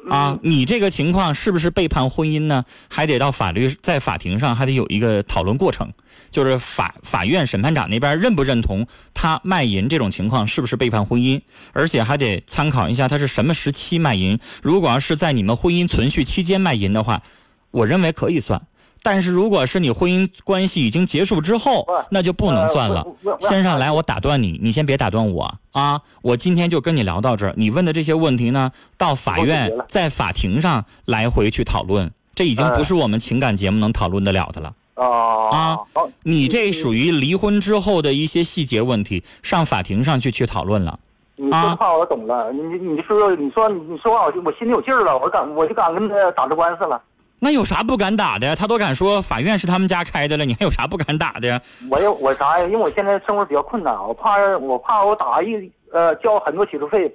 [0.09, 2.63] 啊，你这个情况是不是背叛婚姻呢？
[2.89, 5.91] 还得到法律在法庭上还得有一个讨论过程，
[6.31, 11.41] 就是法法院审判长那边认不认同他卖淫这种情况是不是背叛婚姻，
[11.73, 14.39] 而且还得参考一下他是什么时期卖淫。
[14.61, 17.23] 如果要是在你们婚姻存续期间卖淫的话，
[17.71, 18.61] 我认为可以算。
[19.05, 23.05] 但是如果是你婚姻关系已经结束之后，那就不能算了。
[23.39, 26.01] 先生，来，我打断你，你先别打断我啊！
[26.23, 27.53] 我今天就跟你聊到这儿。
[27.55, 34.73] 你问的这些问题呢，到法院在法庭上来回去讨论，这已经不是我们情感节目能讨论得了的了。
[34.95, 35.77] 啊，
[36.23, 40.99] 你这属于离婚之后的一些细节问题，上法庭上去去讨论了。
[41.35, 46.99] 你说话我懂了，你你说你说你说话我就我心里有劲儿了，我敢我就敢跟他打这官司了。
[47.39, 48.55] 那有啥不敢打的呀？
[48.55, 51.61] 他都敢说法院是他们家开的了，你还有啥不敢打的呀？
[51.89, 52.65] 我要我啥呀？
[52.65, 57.13] 因为我现在生活比较困难，我怕我怕我打一呃交很多起诉费，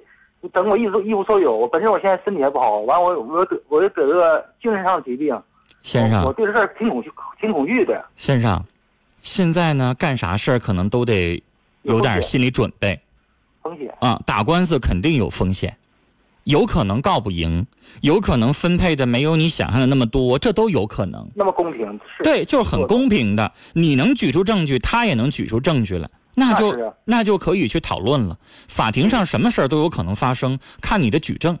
[0.53, 1.55] 等我一无一无所有。
[1.55, 5.37] 我本身我现在身体还不好，完我我得我得得个精神上的疾病。
[5.83, 8.05] 先生，我对这事儿挺恐惧，挺恐惧的。
[8.15, 8.63] 先生，
[9.23, 11.41] 现在呢，干啥事儿可能都得
[11.81, 12.99] 有点心理准备。
[13.63, 15.75] 风险啊，打官司肯定有风险，
[16.51, 17.65] 有可能告不赢，
[18.01, 21.25] 有可能分配的没有你想象的那么多，这都有可能。
[21.33, 21.85] 那么公平
[22.17, 22.23] 是？
[22.23, 23.53] 对，就是很公平的。
[23.71, 28.37] 你能举出证据，他也能举出证据来，那就那就可以去讨论了。
[28.67, 31.57] 法庭上什么事儿都有可能发生，看你的举证。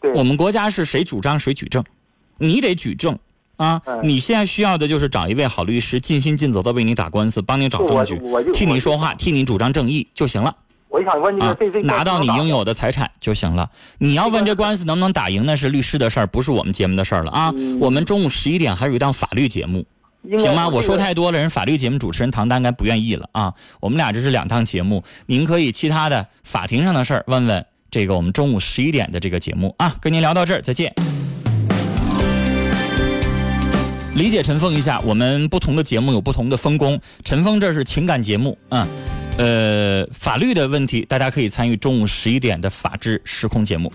[0.00, 1.84] 对，我们国家是谁主张谁举证，
[2.38, 3.18] 你得举证
[3.56, 3.82] 啊！
[4.04, 8.22] 你现在需要的就是找一位好律师，尽心尽责的为你打官司，帮你找证据，
[8.52, 10.54] 替你说话，替你主张正义就行了。
[10.90, 13.70] 我想问啊，拿到你应有的财产就行了。
[13.98, 17.52] 你要问这官司能不能打赢，那是律师的事儿，不是我们节目的事儿了啊。
[17.80, 19.86] 我们中午十一点还有一档法律节目，
[20.36, 20.68] 行吗？
[20.68, 23.54] 我说太多了，人法律节目主持人唐丹该不愿意了啊。
[23.78, 27.64] 我们俩这是两档节目，您可以其他的法庭上的事儿问问。
[27.88, 30.92] 这个我们中午十一点的这个节目啊，跟您聊到这儿，再见。
[34.14, 37.00] 理解陈峰一下，我们不同的节目有不同的分工。
[37.24, 38.86] 陈峰这是情感节目啊，
[39.40, 43.90] 呃，法律的问题大家可以参与中午十一点的法治时空节目。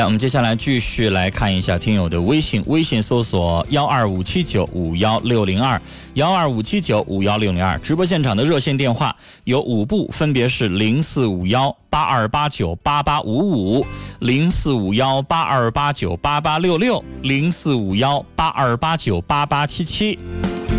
[0.00, 5.78] 来，我们接下来继续来看一下听友的微信，微信搜索幺二五七九五幺六零二
[6.14, 7.78] 幺二五七九五幺六零二。
[7.80, 13.86] 直播现场的热线电话有五部，分别是零四五幺八二八九八八五五、
[14.20, 20.18] 零四五幺八二八九八八六六、零四五幺八二八九八八七七。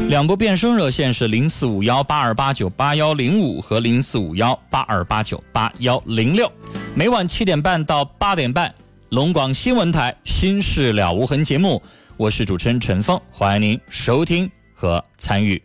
[0.10, 6.52] 两部变声热线是零四五幺八二八九八幺零五和零四五幺八二八九八幺零六。
[6.96, 8.74] 每晚七点半到八点半。
[9.12, 11.84] 龙广新闻台《心事了无痕》节目，
[12.16, 15.62] 我是主持人陈峰，欢迎您收听和参与。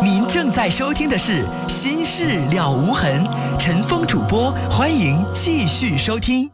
[0.00, 3.24] 您正在收听的是《心事了无痕》，
[3.58, 6.48] 陈峰主播，欢迎继续收听。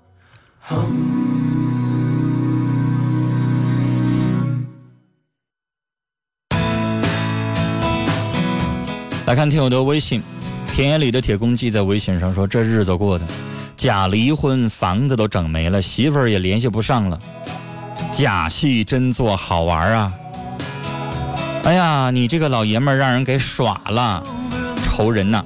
[9.27, 10.23] 来看听友的微信，
[10.69, 13.27] 田野里的铁公鸡在微信上说：“这日子过的。”
[13.77, 17.19] 假离婚，房子都整没了，媳妇儿也联系不上了，
[18.13, 20.13] 假戏真做好玩儿啊！
[21.65, 24.23] 哎呀，你这个老爷们儿让人给耍了，
[24.83, 25.45] 愁人呐！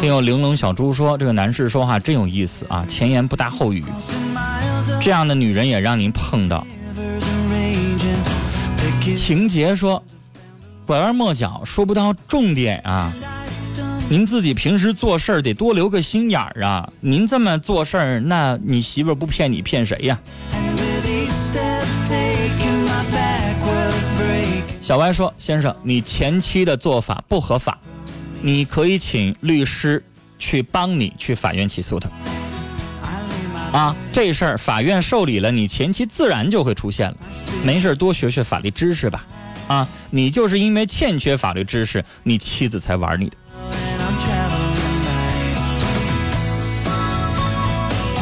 [0.00, 3.84] 听有玲珑小猪说，这个男士说话真有意思啊，前言不搭后语，
[5.00, 6.66] 这样的女人也让您碰到。
[9.16, 10.02] 情节说，
[10.86, 13.12] 拐弯抹角，说不到重点啊。
[14.10, 16.90] 您自己平时做事儿得多留个心眼儿啊！
[16.98, 20.18] 您这么做事儿，那你媳妇儿不骗你骗谁呀？
[24.80, 27.78] 小歪说：“先生，你前妻的做法不合法，
[28.40, 30.02] 你可以请律师
[30.38, 32.08] 去帮你去法院起诉他。
[33.72, 37.16] 啊，这事儿法院受理了，你前妻自然就会出现了。
[37.62, 39.26] 没事多学学法律知识吧。
[39.66, 43.36] 啊，你就是因为欠缺法律知识，你妻子才玩你的。”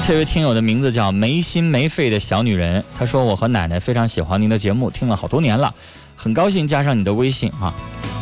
[0.06, 5.74] 这位听友的名字叫没心没肺的小女人，她说：“我和奶奶非常喜欢您的节目，听了好多年了，
[6.14, 7.74] 很高兴加上你的微信啊。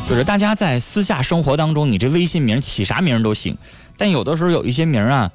[0.09, 3.59] 就是大家在私下生活当中，你这微信名起啥名都行，
[3.99, 5.31] 但有的时候有一些名啊，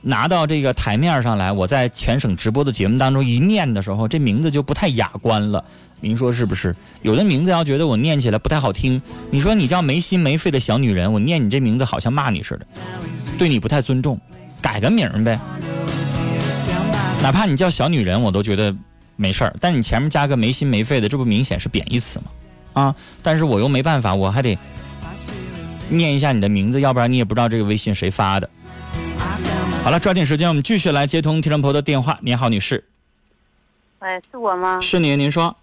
[0.00, 5.62] 拿到这个台面上来，我在全省直播的节目当中一念的时候，这名字就不太雅观了。
[6.00, 6.74] 您说是不是？
[7.02, 12.66] 有的名字要觉得我念起来不太好听，你说你叫没心没肺的小女人，我念你这名字好像骂你似的，
[13.38, 14.18] 对你不太尊重，
[14.62, 15.38] 改个名呗。”
[17.22, 18.74] 哪怕你叫小女人，我都觉得
[19.14, 19.54] 没事儿。
[19.60, 22.24] 但你前面加个没心没肺的，这不明显是贬义词吗？
[22.72, 22.96] 啊！
[23.22, 24.56] 但是我又没办法，我还得
[25.90, 28.48] 念一下你的名字，要不然你也不知道这个微信谁发的。
[29.84, 32.18] 好了，抓紧时间，我们继续来接通听众朋友的电话。
[32.22, 32.82] 你好，女士。
[33.98, 34.80] 喂，是我吗？
[34.80, 35.54] 是您，您说。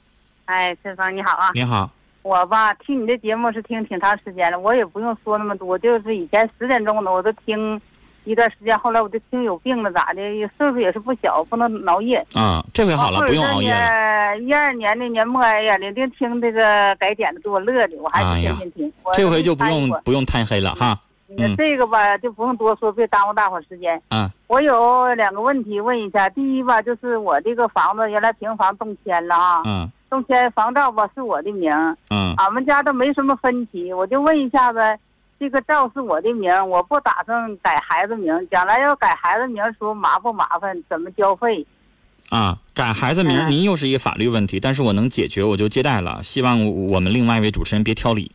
[0.46, 1.50] 哎，陈芳，你好啊。
[1.56, 1.90] 你好。
[2.22, 7.82] 我吧，听你的节目是听挺长时间了，我也不用说那么多，就是以前十点钟的我都听。
[8.28, 10.22] 一段时间，后来我就听有病了，咋的？
[10.58, 12.18] 岁数也是不小，不能熬夜。
[12.34, 14.38] 啊，这回好了，不用熬夜了。
[14.40, 18.94] 一二年的年末，哎呀，领丁听这个改点的，给我乐的，我还是天天听。
[19.14, 20.98] 这回就不用不用贪黑了哈。
[21.38, 24.02] 嗯，这个吧就不用多说，别耽误大伙时间。
[24.10, 24.30] 嗯。
[24.48, 29.62] 我有两个问题问一下，第一吧，就是我这个房子原来平房动迁了啊。
[29.66, 29.90] 嗯。
[30.10, 31.72] 动迁房照吧是我的名。
[32.10, 32.34] 嗯。
[32.38, 34.80] 俺们家都没什么分歧，我就问一下子。
[35.40, 38.48] 这个照是我的名，我不打算改孩子名。
[38.50, 40.84] 将来要改孩子名时候麻不麻烦？
[40.90, 41.66] 怎么交费？
[42.30, 46.22] 啊，改孩子名您又是一个法律问题，但是我能解决，我就接待了。
[46.24, 48.32] 希望我们另外一位主持人别挑理。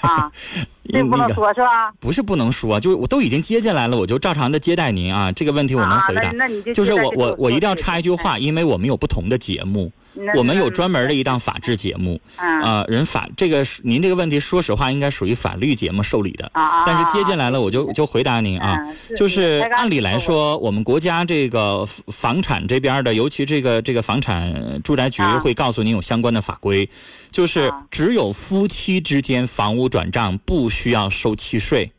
[0.00, 0.32] 啊，
[0.90, 1.92] 这不能说是吧？
[2.00, 5.30] 不是不能说，就是我都已经接进来了，我就照常的接待您啊。
[5.32, 6.32] 这个问题我能回答。
[6.64, 9.92] 就就是我我我我一定要插一句话，因为我们有不同的节目，
[10.34, 12.18] 我们有专门的一档法制节目。
[12.36, 16.50] 嗯啊，人法这个是您这个问题，说实话应该属于法律节目受理的。
[16.54, 25.38] 啊，但是接进来了，我就就回答您啊，嗯就是按理来说，我们国家这个房房产这边的，尤其这个这个房产住宅局啊。
[25.38, 26.88] 会告诉您有相关的法规，
[27.30, 27.84] 就是啊。
[27.90, 31.92] 只有夫妻之间房屋转账不需要收契税。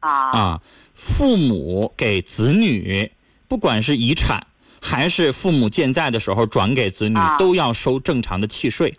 [0.00, 0.30] 啊。
[0.30, 0.60] 啊，
[0.94, 3.10] 父母给子女，
[3.48, 4.46] 不管是遗产
[4.80, 7.36] 还是父母健在的时候转给子女，啊。
[7.38, 8.92] 都要收正常的契税。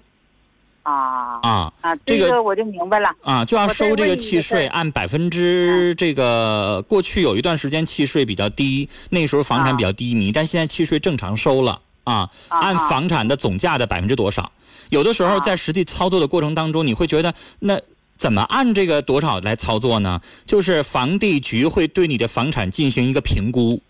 [0.84, 1.39] 啊。
[1.41, 1.74] 啊。
[1.82, 3.10] 啊，这个我就明白了。
[3.24, 14.51] 啊，就要收这个契税，按百分之这个过去有一段时间契税比较低，那时候房产比较低迷，但现在契税正常收了啊，按房产的总价的百分之多少？
[14.89, 17.80] 有的时候啊在实际操作的过程当中，你会觉得那。
[18.16, 20.22] 怎么按这个多少来操作呢？
[20.45, 23.82] 就是房地局会对你的房产进行一个评估，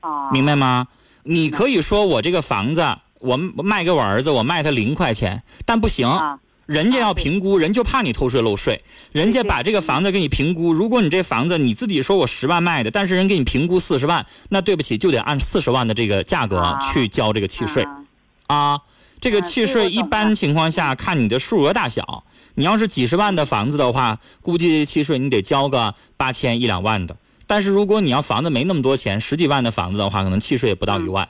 [0.00, 0.88] 啊，明白吗？
[1.22, 2.84] 你可以说我这个房子
[3.20, 6.38] 我卖给我儿子，我卖他零块钱，但不行，啊
[6.70, 10.72] 人家要评估，人就怕你偷税漏税，人家把这个房子给你评估。
[10.72, 18.80] 如果你这房子你自己说我十万卖的，但是人给你评估四十万，那对不起，就得按四十万的这个价格啊去交这个契税啊啊。
[19.20, 22.22] 这个啊契税一般情况下看你的数额大小，
[22.54, 27.16] 你要是几十万的房子的话，估计契税你得交个八千一两万的。
[27.48, 31.28] 但是如果你要房子没那么多钱，十几万的房子的话，可能契税也不到一万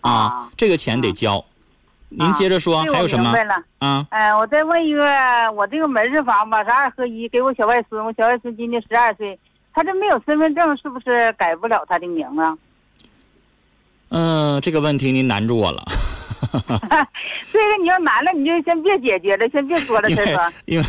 [0.00, 1.44] 啊啊，这个钱得交。
[2.18, 3.54] 您接着说，还有什么明白了。
[3.78, 4.06] 啊？
[4.10, 5.04] 哎，我再问一个，
[5.52, 9.38] 我这个门市房吧是二合一，给我小外孙，我小外孙今年十二岁，
[9.74, 12.56] 他这没有身份证，是不是改不了他的名啊？
[14.08, 15.84] 嗯， 这个问题您难住我了。
[17.52, 20.40] 这个你要难了，你就先别解决了，先别说了，再说。
[20.64, 20.86] 因为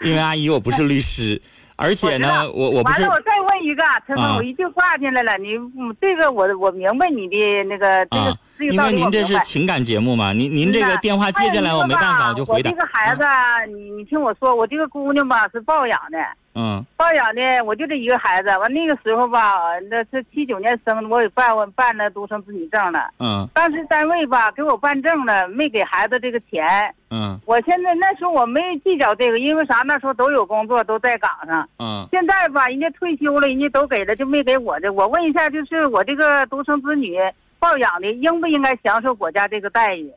[0.00, 1.40] 因为阿姨我不是律师，
[1.76, 9.40] 而且呢，我我不是完了，我再问一个，陈啊峰，我一句话进来了，你嗯这个我我明白你的那个这个这个道理我为您这是。
[9.40, 12.80] 情感节目嘛，您您这个电话接进来，我没办法，我就回答我这。
[12.82, 13.24] 个孩子，
[13.72, 16.18] 你你听我说，我这个姑娘吧是抱养的，
[16.54, 18.48] 嗯抱养的，我就这一个孩子。
[18.58, 19.56] 完那个时候吧，
[19.90, 23.08] 那是七九年生的，我也办我办了独生子女证了。
[23.18, 26.94] 嗯当时单位吧给我办证了，没给孩子这个钱。
[27.10, 29.82] 嗯我现在那时候我没计较这个，因为啥？
[29.86, 31.66] 那时候都有工作，都在岗上。
[31.78, 34.92] 嗯现在吧，人家退休了，人家都给了，就没给我的。
[34.92, 37.16] 我问一下，就是我这个独生子女
[37.60, 40.10] 抱养的，应不应该享受国家这个待遇？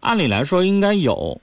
[0.00, 1.38] 按理来说应该有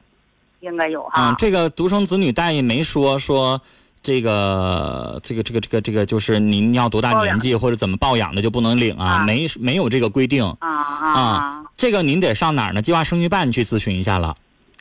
[0.61, 1.21] 应该有哈。
[1.21, 3.61] 啊，这个独生子女待遇没说说。
[4.05, 10.45] 这个这个这个这个这个就是您要多大年纪或者怎么抱养的就不能领啊，啊没没有这个规定。
[10.59, 12.83] 啊啊啊，这个您得上哪儿呢？
[12.83, 14.37] 计划生育办去咨询一下了。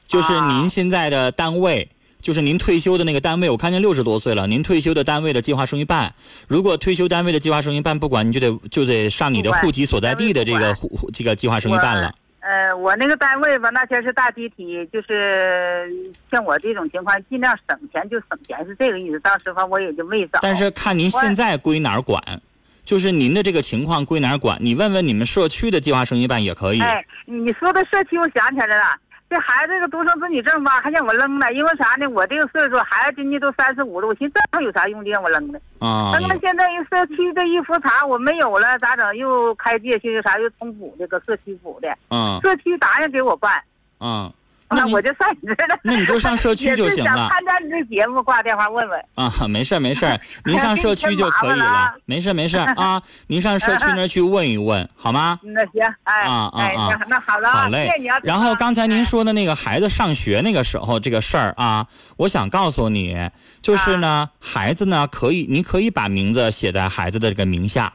[0.07, 1.89] 就是啊您现在的单位，
[2.25, 6.15] 就是您退休的那个单位，我看见六十多岁了，您退休的单位的计划生育办，
[6.49, 12.15] 如果退休单位的计划生育办不管，你就得就得上你的户籍所在地的这个户户这个计划生育办了。
[12.41, 15.87] 呃，我那个单位吧，那天是大集体，就是
[16.31, 19.21] 像我这种情况，尽量省钱就省钱，是这个意思。
[19.21, 20.39] 当时吧，我也就没找。
[20.41, 22.41] 但是看您现在归哪儿管，
[22.87, 26.81] 就是您的这个情况归哪儿管，你问问你们社区的计划生育办也可以。
[26.81, 28.97] 哎，你说的社区，我想起来了。
[29.31, 32.07] 这孩子这个独生子女证吧，还让我扔了，因为啥呢？
[32.09, 35.59] 我这个岁数，孩子今年都三十五了，我寻思这还有啥用的，让我扔了。
[35.81, 39.17] 啊，扔了现在社区这一复查我没有了，咋整？
[39.17, 43.61] 又开借去啥又重补的，搁社区补的，嗯社区答应给我办，
[43.99, 44.33] 嗯，
[44.75, 45.79] 那我就上你这儿了。
[45.83, 49.01] 那你就上社区就行了想参加你这节目，挂电话问问。
[49.15, 55.39] 啊，没事儿没事儿， 您上社区就可以了没事儿没事儿啊，您上社区那去问一问，好吗？
[55.45, 57.89] 那行，哎，哎，啊啊啊那那好了啊，好嘞。
[58.23, 63.31] 然后刚才您哎说的那个孩子上学那个时候这个事儿啊，我想告诉你，
[63.63, 67.93] 就是呢，孩子呢可以，你可以把名字写在孩子的这个名下。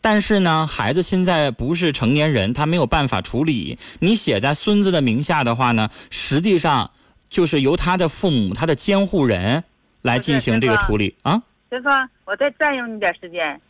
[0.00, 3.78] 但是呢，孩子现在不是成年人，他没有办法处理。
[4.00, 6.90] 你写在孙子的名下的话呢，实际上
[7.28, 9.64] 就是由他的父母、他的监护人
[10.02, 11.42] 来进行这个处理啊。
[11.70, 13.60] 陈芳，我再占用你点时间。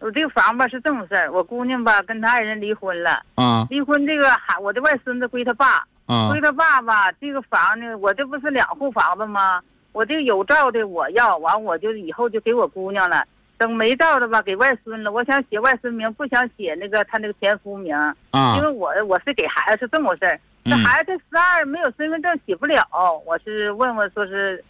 [0.00, 9.60] 我这个房吧是这么事儿，我姑娘吧跟她爱人离婚了，啊离婚这个孩我的外孙子归他爸，啊归他爸吧，这个房呢，我这不是两户房子吗？
[9.92, 13.24] 我这个有照的我要，完我就以后就给我姑娘了。
[13.58, 15.10] 等没到的吧，给外孙了。
[15.10, 17.94] 我想写外孙名，不想写那个他那个前夫名，
[18.30, 20.40] 啊因为我我是给孩子是这么回事儿。
[20.64, 22.86] 这嗯孩子十二没有身份证写不了，
[23.26, 24.62] 我是问问说是，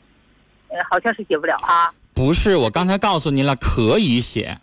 [0.69, 1.93] 呃，好像是写不了啊。
[2.15, 4.59] 不是，我刚才告诉您了，可以写，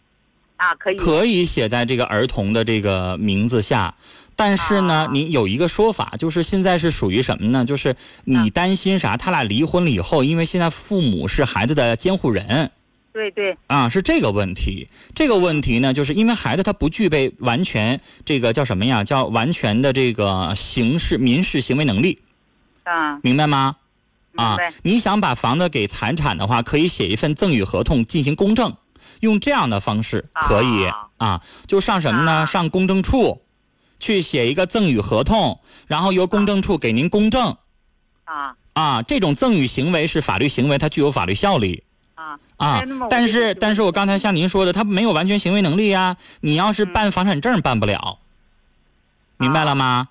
[0.57, 0.95] 啊，可以。
[0.95, 3.93] 可以写在这个儿童的这个名字下，
[4.35, 7.65] 但是呢，啊你有一个说法，就是现在是属于什么呢？
[7.65, 9.17] 就是你担心啥？
[9.17, 12.71] 他俩离婚了以后，因为现在父母是孩子的监护人
[13.15, 14.89] 对对啊，是这个问题。
[15.15, 19.05] 这个问题呢，就是因为孩子他不具备完全这个叫什么呀？
[19.05, 22.19] 叫完全的这个刑事民事行为能力，
[22.83, 23.77] 啊，明白吗？
[24.35, 28.75] 啊，你想把房子给财产的话，可以写一份赠与合同进行公证，
[29.21, 32.31] 用这样的方式可以啊啊，就上什么呢？
[32.39, 33.43] 啊上公证处
[33.97, 37.55] 去写一个赠与合同，然后由公证处给您公证
[38.25, 39.01] 啊啊。
[39.03, 41.84] 这种赠与行为是法律行为，它具有法律效力
[42.15, 42.83] 啊啊。
[43.09, 46.17] 但是但是我刚才像您说的，他没有完全行为能力呀。
[46.41, 48.17] 你要是嗯办房产证办不了，
[49.37, 50.09] 明白了吗？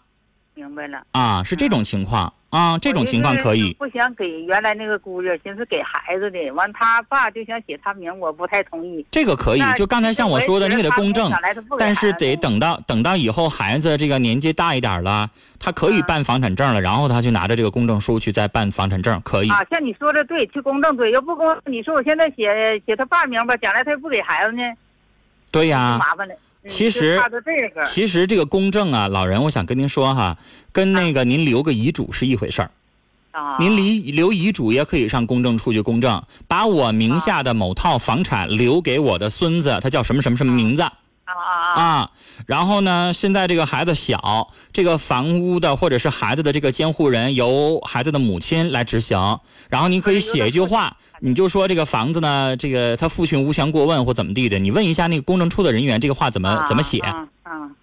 [0.54, 1.04] 明白了。
[1.12, 3.72] 啊，是这种情况啊，这种情况可以。
[3.74, 9.04] 不想给原来那个姑爷，寻思给孩子的，完他爸就想写他名，我不太同意。
[9.10, 11.32] 这个可以，就刚才像我说的，你给他公证，
[11.76, 15.28] 但是得等到等到以后孩子这个年纪大一点了，
[15.58, 19.50] 他可以啊办房产证了，然后他就拿着这个公证书去再办房产证，可以。
[19.50, 24.62] 啊，像你说的对，去公证对，要不公，你说我现在写写他爸名吧，将来他又不给孩子呢，
[25.50, 26.34] 对呀、麻烦了。
[26.64, 27.20] 嗯其实
[27.84, 30.38] 其实这个公证啊，老人，我想跟您说哈，
[30.72, 32.70] 跟那个您留个遗嘱是一回事儿。
[33.32, 40.80] 啊，您离留遗嘱也可以上公证处去公证，把我名下的某套房产留给我的孙子，他叫什么什么什么名字。
[40.80, 40.92] 啊
[41.24, 42.10] 啊啊啊，
[42.46, 49.38] 然后呢，现在这个孩子小，这个房屋的或者是孩子的这个监护人由孩子的母亲来执行。
[49.70, 57.26] 然后您可以写一句话，你就说这个房子呢，这个他父亲无权过问或怎么地的，你问一下那个公证处的人员，这个话怎么怎么写啊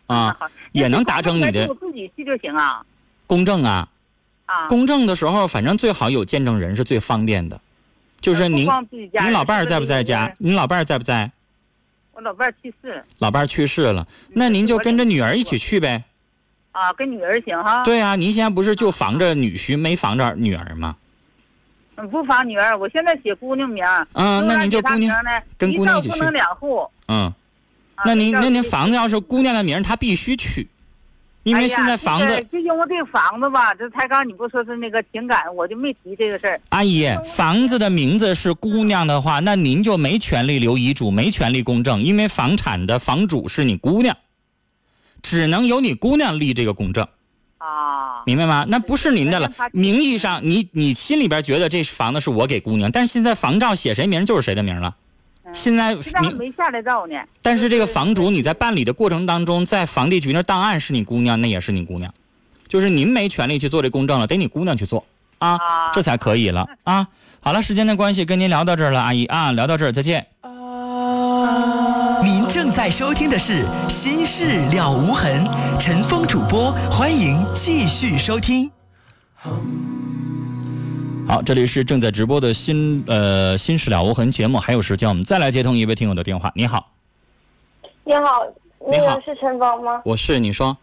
[0.06, 0.38] 啊啊
[0.72, 2.84] 也能达成你的我自己去就行啊
[3.26, 3.88] 公证啊。
[4.46, 4.68] 啊。
[4.68, 7.60] 公证的时候，反正最好有见证人是最方便的。
[8.22, 8.70] 就是您
[9.12, 10.36] 您老伴儿在不在家是？
[10.38, 11.32] 您老伴儿在不在？
[12.22, 16.04] 我老伴儿去世了老伴儿去世了，那您就跟着女儿一起去呗。
[16.72, 17.84] 啊，跟女儿行哈。
[17.84, 20.96] 对啊，您现在不是就防着女婿，没防着女儿吗？
[21.96, 24.08] 嗯，不防女儿，我现在写姑娘名儿。
[24.14, 25.20] 嗯那您就姑娘
[25.58, 26.88] 跟姑娘一起去不能两户。
[27.08, 27.34] 嗯，
[27.96, 30.68] 啊那您那您房子要是姑娘的名，她必须取，
[31.44, 36.62] 因为现在房子、这个就因为这个房子吧，这才刚你不说是那个情感，我就没提这个事儿。
[36.70, 44.16] 阿姨，房子的名字是姑娘的话，那您就没权利留遗嘱，没权利公证，因为房产的房主是你姑娘，
[45.24, 47.08] 只能由你姑娘立这个公证，
[47.58, 48.64] 啊，明白吗？
[48.70, 54.96] 那不是您的了名义上你你心里边觉得这房子是我给姑娘，但是现在房照写谁名就是谁的名了。
[55.54, 57.16] 现在现在还你没下来照呢。
[57.42, 62.14] 但是这个房主你在办理的过程当中，在房地局那档案是你姑娘，那也是你姑娘，
[62.68, 65.06] 就是您没权利去做这公证了，得你姑娘去做
[65.40, 67.08] 啊，啊这才可以了啊。
[67.42, 70.28] 好了，时间的关系，跟您聊到这儿了，阿姨啊，聊到这儿，再见。
[72.24, 75.44] 您正在收听的是《心事了无痕》，
[75.80, 78.70] 陈峰主播，欢迎继续收听。
[81.28, 86.52] 好，这里是正在直播的新呃《新事了无痕》节目，还有时间，我们再来接通一位听友的电话。
[86.56, 86.92] 你好，
[88.04, 88.46] 你好，
[88.80, 90.02] 那个是陈芳吗？
[90.04, 90.76] 我是你说，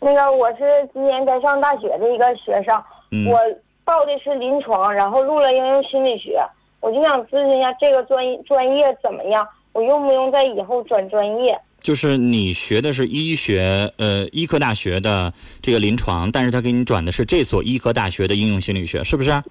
[0.00, 2.82] 那个我是今年该上大学的一个学生，
[3.12, 3.38] 嗯我
[3.84, 6.40] 报的是临床，然后录了应用心理学，
[6.80, 9.46] 我就想咨询一下这个专专业怎么样？
[9.72, 11.56] 我用不用在以后转专业？
[11.80, 19.42] 就是你学的是医学，呃，医科大学的这个临床，但是他给你转的是这所医科大学的应用心理学，是不是？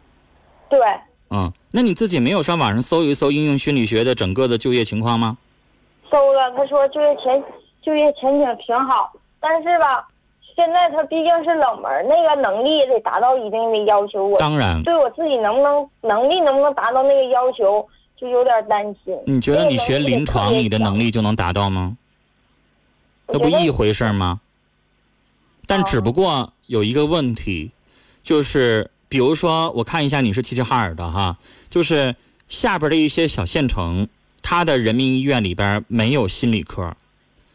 [0.70, 0.80] 对，
[1.32, 5.38] 嗯，那你自己没有上网上搜一搜应用心理学的整个的就业情况吗？
[6.12, 7.44] 搜了，他说就业前
[7.84, 10.08] 就业前景挺好，但是吧，
[10.56, 14.26] 现在他毕竟是冷门，那个能力也得达到一定的要求。
[14.26, 19.16] 我当然对我自己能不能能力能不能达到那个要求，就有点担心。
[19.26, 21.06] 你觉得你学临床，你的能力？
[21.06, 21.96] 力就能达到吗？
[23.32, 24.42] 那不一回事吗？
[25.68, 27.72] 但只不过有一个问题，
[28.24, 31.38] 就是比如说，我看一下你是齐齐哈尔的哈，
[31.70, 32.16] 就是
[32.48, 34.08] 下边的一些小县城，
[34.42, 36.98] 它的人民医院里边没有心理科，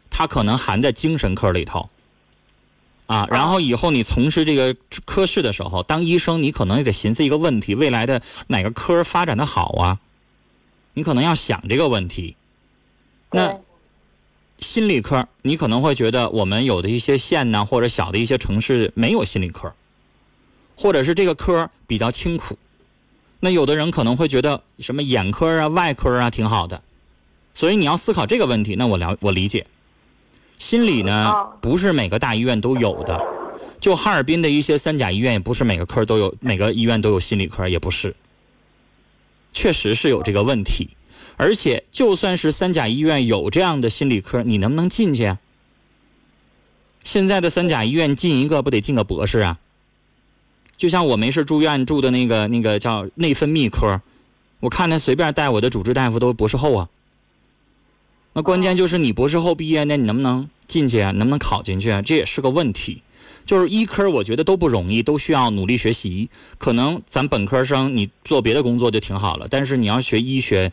[0.09, 1.89] 它可能含在精神科里头。
[3.07, 9.99] 啊，然后以后你从事这个科室的时候，当医生，你可能也得寻思一个问题：未来的哪个科发展的好啊？
[10.93, 12.35] 你可能要想这个问题。
[13.31, 13.59] 那对
[14.57, 19.73] 心理科，你可能会觉得我们有的一些县呢，或者小的一些城市没有心理科，
[20.75, 22.57] 或者是这个科比较清苦。
[23.41, 26.81] 那有的人可能会觉得什么眼科啊、外科啊挺好的，
[27.53, 28.75] 所以你要思考这个问题。
[28.75, 29.67] 那我了我理解，
[30.57, 33.21] 心理呢哦不是每个大医院都有的，
[33.79, 38.15] 就哈尔滨的一些三甲医院也不是每个科都有，每个医院都有心理科也不是，
[39.51, 40.95] 确实是有这个问题。
[41.37, 45.39] 而且就算是三甲医院有这样的心理科，你能不能进去啊？
[47.03, 49.59] 现在的三甲医院进一个不得进个博士啊？
[50.77, 54.01] 就像我没事住院住的那个那个叫内分泌科，
[54.59, 56.89] 我看那随便带我的主治大夫都博士后啊。
[58.33, 61.11] 那关键就是你博士后毕业呢，你能不能进去啊？
[61.11, 62.01] 能不能考进去啊？
[62.01, 63.01] 这也是个问题。
[63.45, 66.29] 就是医科，我觉得都不容易，都需要努力学习。
[66.57, 70.71] 可能咱本科生你做别的工作就挺好了，但是你要学医学，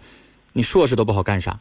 [0.52, 1.58] 你硕士都不好干啥。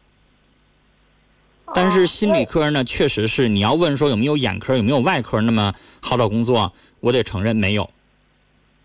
[1.74, 7.88] 但是心理科呢，确实是你要问说有没有眼科、有没有外科那么好找工作，我得承认没有。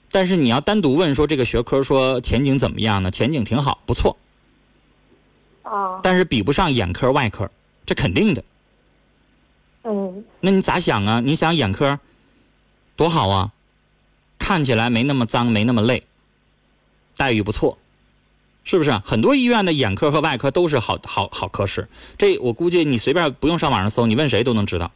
[0.10, 3.12] 但是你要单独问说这个学科说前景怎么样呢？
[3.12, 4.16] 前景挺好，不错。
[5.64, 6.00] 啊。
[6.02, 7.52] 但是比不上眼科、外科，
[7.86, 8.42] 这肯定的。
[9.84, 10.24] 嗯。
[10.40, 11.20] 那你咋想啊？
[11.20, 12.00] 你想眼科
[12.96, 13.52] 多好啊，
[14.40, 16.02] 看起来没那么脏，没那么累，
[17.18, 17.78] 待遇不错。
[18.68, 21.88] 是不是很多医院的眼科和外科都是好好好科室？
[22.18, 24.92] 这我估计你随便不用上网上搜，你问谁都能知道。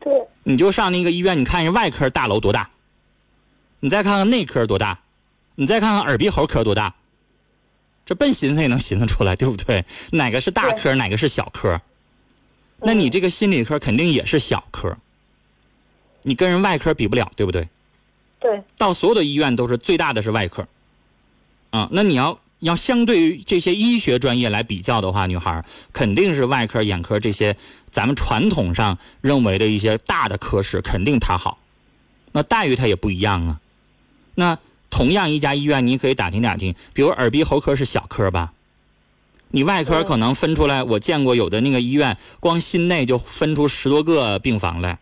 [0.00, 0.12] 对。
[0.42, 2.68] 你就上那个医院，你看人外科大楼多大，
[3.80, 4.98] 你再看看内科多大，
[5.54, 6.94] 你再看看耳鼻喉科多大，
[8.04, 9.86] 这笨寻思也能寻思出来，对不对？
[10.10, 11.80] 哪个是大科，哪个是小科？
[12.80, 14.94] 那你这个心理科肯定也是小科，
[16.20, 17.66] 你跟人外科比不了，对不对？
[18.38, 18.62] 对。
[18.76, 20.68] 到所有的医院都是最大的是外科。
[21.72, 27.56] 啊，那你要要相对于这些医学专业来比较的话，女孩肯定是外科、眼科这些
[27.90, 31.58] 咱们传统上认为的一些大的科室，肯定它好。
[32.32, 33.60] 那待遇它也不一样啊。
[34.34, 34.58] 那
[34.90, 38.52] 同样一家医院，你可以打听打听，比如耳鼻喉科是小科吧？
[39.54, 44.98] 你外科可能分出来，我见过有的那个医院，光心内就分出十多个病房来，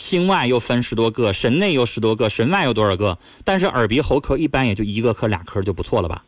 [0.00, 3.18] 心外又分十多个，神内又十多个，神外有多少个？
[3.44, 6.24] 但是耳鼻喉科一般也就一个科、俩科就不错了吧？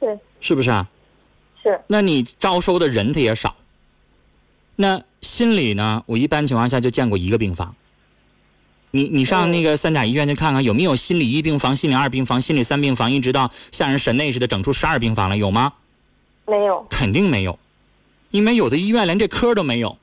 [0.00, 0.88] 对，是不是啊？
[1.62, 1.80] 是。
[1.86, 3.54] 那你招收的人他也少。
[4.74, 6.02] 那心理呢？
[6.06, 7.76] 我一般情况下就见过一个病房。
[8.90, 15.72] 你你上那个三甲医院去看看，有没有心理一病房、心理二病房、心理三病房，一直到像人神内似的整出十二病房了，有吗？
[16.44, 16.84] 没有。
[16.90, 17.56] 肯定没有，
[18.32, 19.96] 因为有的医院连这科都没有，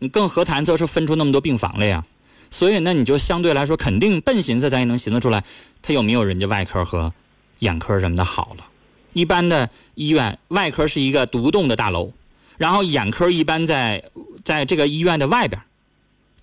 [0.00, 2.04] 你更何谈这是分出那么多病房了呀？
[2.50, 5.44] 所以那你就相对来说，肯定笨寻思咱也能寻思出来，
[5.82, 7.12] 他有没有人家外科和
[7.58, 8.66] 眼科什么的好了。
[9.12, 12.12] 一般的医院外科是一个独栋的大楼，
[12.58, 14.04] 然后眼科一般在
[14.44, 15.60] 在这个医院的外边，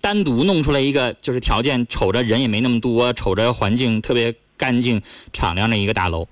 [0.00, 5.00] 单独弄出来一个，就是条件瞅着人也没那么多，瞅着环境特别干净
[5.32, 6.26] 敞亮的一个大楼，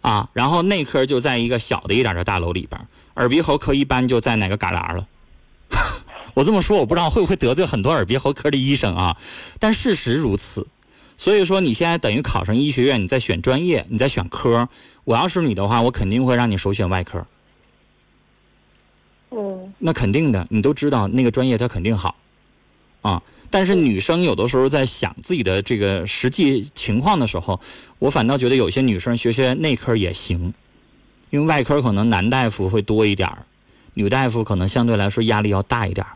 [0.00, 2.80] 啊，然后内科就在一个小的一点的大楼里边，
[3.16, 5.08] 耳鼻喉科一般就在哪个旮旯了。
[6.34, 9.16] 我这么说，我不知道会不会得罪很多耳鼻喉科的医生啊，
[9.58, 10.66] 但事实如此。
[11.16, 14.68] 所以说，你现在等于考上医学院，你在选专业，你在选科。
[15.04, 17.24] 我要是你的话，我肯定会让你首选外科。
[19.30, 19.72] 嗯。
[19.78, 22.16] 那肯定的，你都知道那个专业它肯定好，
[23.02, 23.22] 啊。
[23.50, 27.60] 但是女生有的时候在想自己的这个实际情况的时候，
[27.98, 30.54] 我反倒觉得有些女生学学内科也行，
[31.28, 33.30] 因为外科可能男大夫会多一点
[33.94, 36.06] 女大夫可能相对来说压力要大一点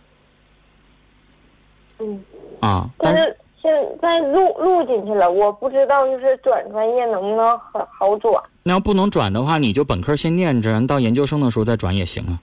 [1.99, 2.25] 嗯。
[2.61, 3.37] 啊，但是。
[3.63, 8.41] 现在录录进去了，我不知道就是转专业能不能很好转。
[8.63, 12.39] 那要不能转的话，你就本科先念着，到研究生的时候再转也行啊。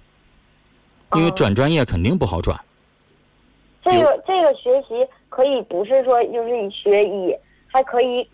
[1.16, 2.60] 因为转专业肯定不好转。
[3.82, 7.34] 这个这个学习可以不是说就是以学医，
[7.68, 8.28] 还可以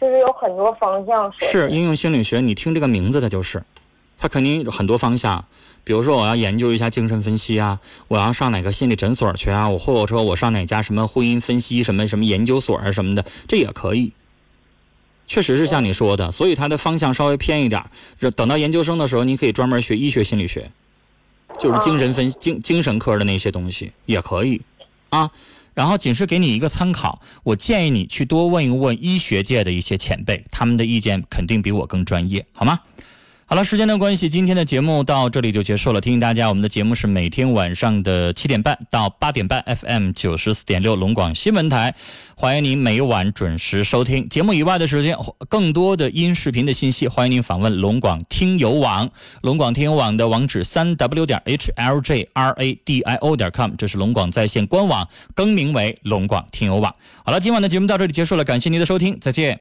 [0.00, 1.32] 就是有很多方向。
[1.38, 3.60] 是应用心理学，你听这个名字它就是，
[4.16, 5.44] 它肯定有很多方向。
[5.86, 7.78] 比如说，我要研究一下精神分析啊，
[8.08, 9.68] 我要上哪个心理诊所去啊？
[9.68, 14.12] 我或者说我上哪家什么婚姻分析什么什么研究所啊什么的，这也可以。
[15.28, 17.84] 确实是像你说的，所以它的方向稍微偏一点。
[18.34, 20.72] 等到研究生的时候，你可以专门学医学心理学，
[21.56, 24.60] 就是精神分精精神科的那些东西也可以
[25.10, 25.30] 啊。
[25.72, 32.80] 然后仅是给你一个参考，我建议你去多问一问医学界的一些前辈，他们的意见肯定比我更专业，好吗？
[33.48, 36.00] 好了，时间的关系，今天的节目到这里就结束了。
[36.00, 41.94] 提醒大家，我们的节目是每天晚上的七点半到八点半，FM 九十四点六龙广新闻台，
[42.36, 44.28] 欢迎您每晚准时收听。
[44.28, 45.16] 节目以外的时间，
[45.48, 49.08] 更多的音视频的信息，欢迎您访问龙广听友网。
[49.42, 56.92] 龙广听友网的网址三 w 点 h l j r a d i o 点 com，这是龙广在线官网，更名为龙广听友网。
[57.24, 59.54] 好了，今晚的节目到这里结束了，感谢您的收听，再见。